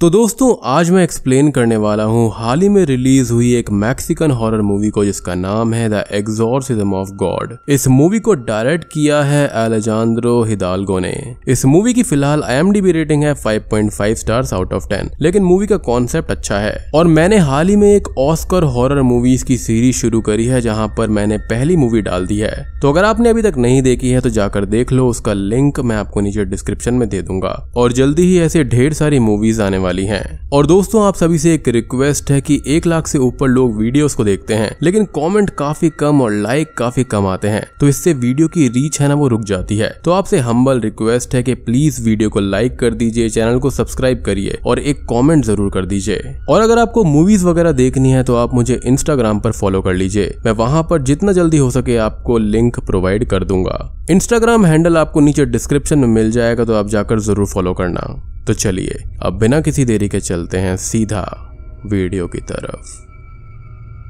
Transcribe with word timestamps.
तो 0.00 0.08
दोस्तों, 0.10 0.54
आज 0.64 0.90
मैं 0.90 1.02
एक्सप्लेन 1.04 1.50
करने 1.50 1.76
वाला 1.76 2.04
हूँ, 2.04 2.30
हाल 2.34 2.60
ही 2.60 2.68
में 2.68 2.84
रिलीज़ 2.84 3.32
हुई 3.32 3.54
एक 3.54 3.70
मैक्सिकन 3.70 4.30
हॉरर 4.30 4.60
मूवी 4.60 4.88
को, 4.90 5.04
जिसका 5.04 5.34
नाम 5.34 5.72
है 5.74 5.88
द 5.88 6.04
एग्जॉर्सिज्म 6.12 6.94
ऑफ़ 6.94 7.10
गॉड 7.10 7.56
इस 7.68 7.86
मूवी 7.88 8.18
को 8.18 8.34
डायरेक्ट 8.34 8.84
किया 8.84 9.22
है 9.22 9.50
एलेजांद्रो 9.64 10.42
हिदालगो 10.44 10.98
ने। 10.98 11.14
इस 11.48 11.64
मूवी 11.64 11.94
की 11.94 12.02
फ़िलहाल 12.02 12.42
आई 12.42 12.92
रेटिंग 12.92 13.24
है 13.24 13.32
5.5 13.34 14.14
स्टार्स 14.14 14.52
आउट 14.54 14.72
ऑफ़ 14.72 14.88
10 14.88 15.10
लेकिन 15.20 15.42
मूवी 15.42 15.66
का 15.66 15.76
कॉन्सेप्ट 15.76 16.30
अच्छा 16.30 16.58
है। 16.58 16.76
और 16.94 17.06
मैंने 17.06 17.38
हाल 17.38 17.68
ही 17.68 17.76
में 17.76 17.88
एक 17.94 18.08
ऑस्कर 18.18 18.64
हॉरर 18.74 19.02
मूवीज़ 19.02 19.44
की 19.44 19.56
सीरीज़ 19.56 19.96
शुरू 19.96 20.20
करी 20.20 20.46
है, 20.46 20.60
जहाँ 20.60 20.88
पर 20.98 21.08
मैंने 21.10 21.38
पहली 21.38 21.76
मूवी 21.76 22.02
डाल 22.02 22.26
दी 22.26 22.38
है। 22.38 22.54
तो 22.82 22.92
अगर 22.92 23.04
आपने 23.04 23.28
अभी 23.28 23.42
तक 23.42 23.54
नहीं 23.58 23.80
देखी 23.82 24.10
है 24.10 24.20
तो 24.20 24.30
जाकर 24.30 24.64
देख 24.66 24.92
लो, 24.92 25.08
उसका 25.08 25.32
लिंक 25.32 25.80
मैं 25.80 25.96
आपको 25.96 26.20
नीचे 26.20 26.44
डिस्क्रिप्शन 26.44 26.94
में 26.94 27.08
दे 27.08 27.22
दूँगा। 27.22 27.56
और 27.76 27.92
जल्दी 27.92 28.22
ही 28.22 28.38
ऐसे 28.38 28.64
ढेर 28.64 28.92
सारी 28.92 29.18
मूवीज़ 29.18 29.62
आने 29.62 29.84
वाली 29.86 30.04
हैं। 30.06 30.24
और 30.52 30.66
दोस्तों, 30.66 31.04
आप 31.04 31.14
सभी 31.16 31.38
से 31.38 31.54
एक 31.54 31.68
रिक्वेस्ट 31.70 32.30
है 32.30 32.40
कि 32.40 32.60
एक 32.68 32.86
लाख 32.86 33.06
से 33.06 33.18
ऊपर 33.20 33.48
लोग 33.48 33.76
वीडियोस 33.76 34.14
को 34.14 34.24
देखते 34.24 34.54
हैं, 34.54 34.70
लेकिन 34.82 35.04
कमेंट 35.16 35.50
काफ़ी 35.58 35.90
कम 36.00 36.20
और 36.22 36.32
लाइक 36.32 36.74
काफ़ी 36.78 37.04
कम 37.06 37.26
आते 37.26 37.48
हैं 37.48 37.64
तो 37.80 37.88
इससे 37.88 38.12
वीडियो 38.14 38.48
की 38.48 38.68
रीच 38.70 39.00
है 39.00 39.08
ना 39.08 39.14
वो 39.14 39.28
रुक 39.28 39.42
जाती 39.44 39.76
है। 39.78 39.88
तो 40.04 40.12
आपसे 40.12 40.38
हम्बल 40.40 40.80
रिक्वेस्ट 40.80 41.34
है 41.34 41.42
कि 41.42 41.54
प्लीज़ 41.56 42.02
वीडियो 42.02 42.30
को 42.30 42.40
लाइक 42.40 42.78
कर 42.78 42.94
दीजिए 42.94 43.28
चैनल 43.30 43.58
को 43.58 43.70
सब्सक्राइब 43.72 44.22
करिए 44.22 44.58
और 44.66 44.78
एक 44.80 45.04
कॉमेंट 45.04 45.44
ज़रूर 45.44 45.70
कर 45.70 45.86
दीजिए। 45.86 46.36
और 46.48 46.60
अगर 46.60 46.78
आपको 46.78 47.04
मूवीज़ 47.06 47.46
वगैरह 47.46 47.72
देखनी 47.74 48.10
है 48.10 48.22
तो 48.22 48.36
आप 48.36 48.54
मुझे 48.54 48.80
इंस्टाग्राम 48.86 49.40
पर 49.40 49.52
फॉलो 49.52 49.82
कर 49.82 49.94
लीजिए। 49.94 50.34
मैं 50.46 50.52
वहाँ 50.54 50.82
पर 50.90 51.02
जितना 51.02 51.32
जल्दी 51.32 51.58
हो 51.58 51.70
सके 51.70 51.96
आपको 51.98 52.38
लिंक 52.38 52.80
प्रोवाइड 52.86 53.24
कर 53.28 53.44
दूँगा। 53.44 53.78
इंस्टाग्राम 54.10 54.66
हैंडल 54.66 54.96
आपको 54.96 55.20
नीचे 55.20 55.44
डिस्क्रिप्शन 55.46 55.98
में 55.98 56.08
मिल 56.08 56.30
जाएगा 56.30 56.64
तो 56.64 56.74
आप 56.74 56.88
जाकर 56.88 57.20
ज़रूर 57.20 57.46
फॉलो 57.46 57.74
करना। 57.74 58.02
तो 58.46 58.54
चलिए, 58.54 59.04
अब 59.22 59.38
बिना 59.38 59.60
किसी 59.60 59.84
देरी 59.84 60.08
के 60.08 60.20
चलते 60.20 60.58
हैं 60.58 60.76
सीधा 60.76 61.52
वीडियो 61.86 62.26
की 62.26 62.38
तरफ़। 62.38 63.06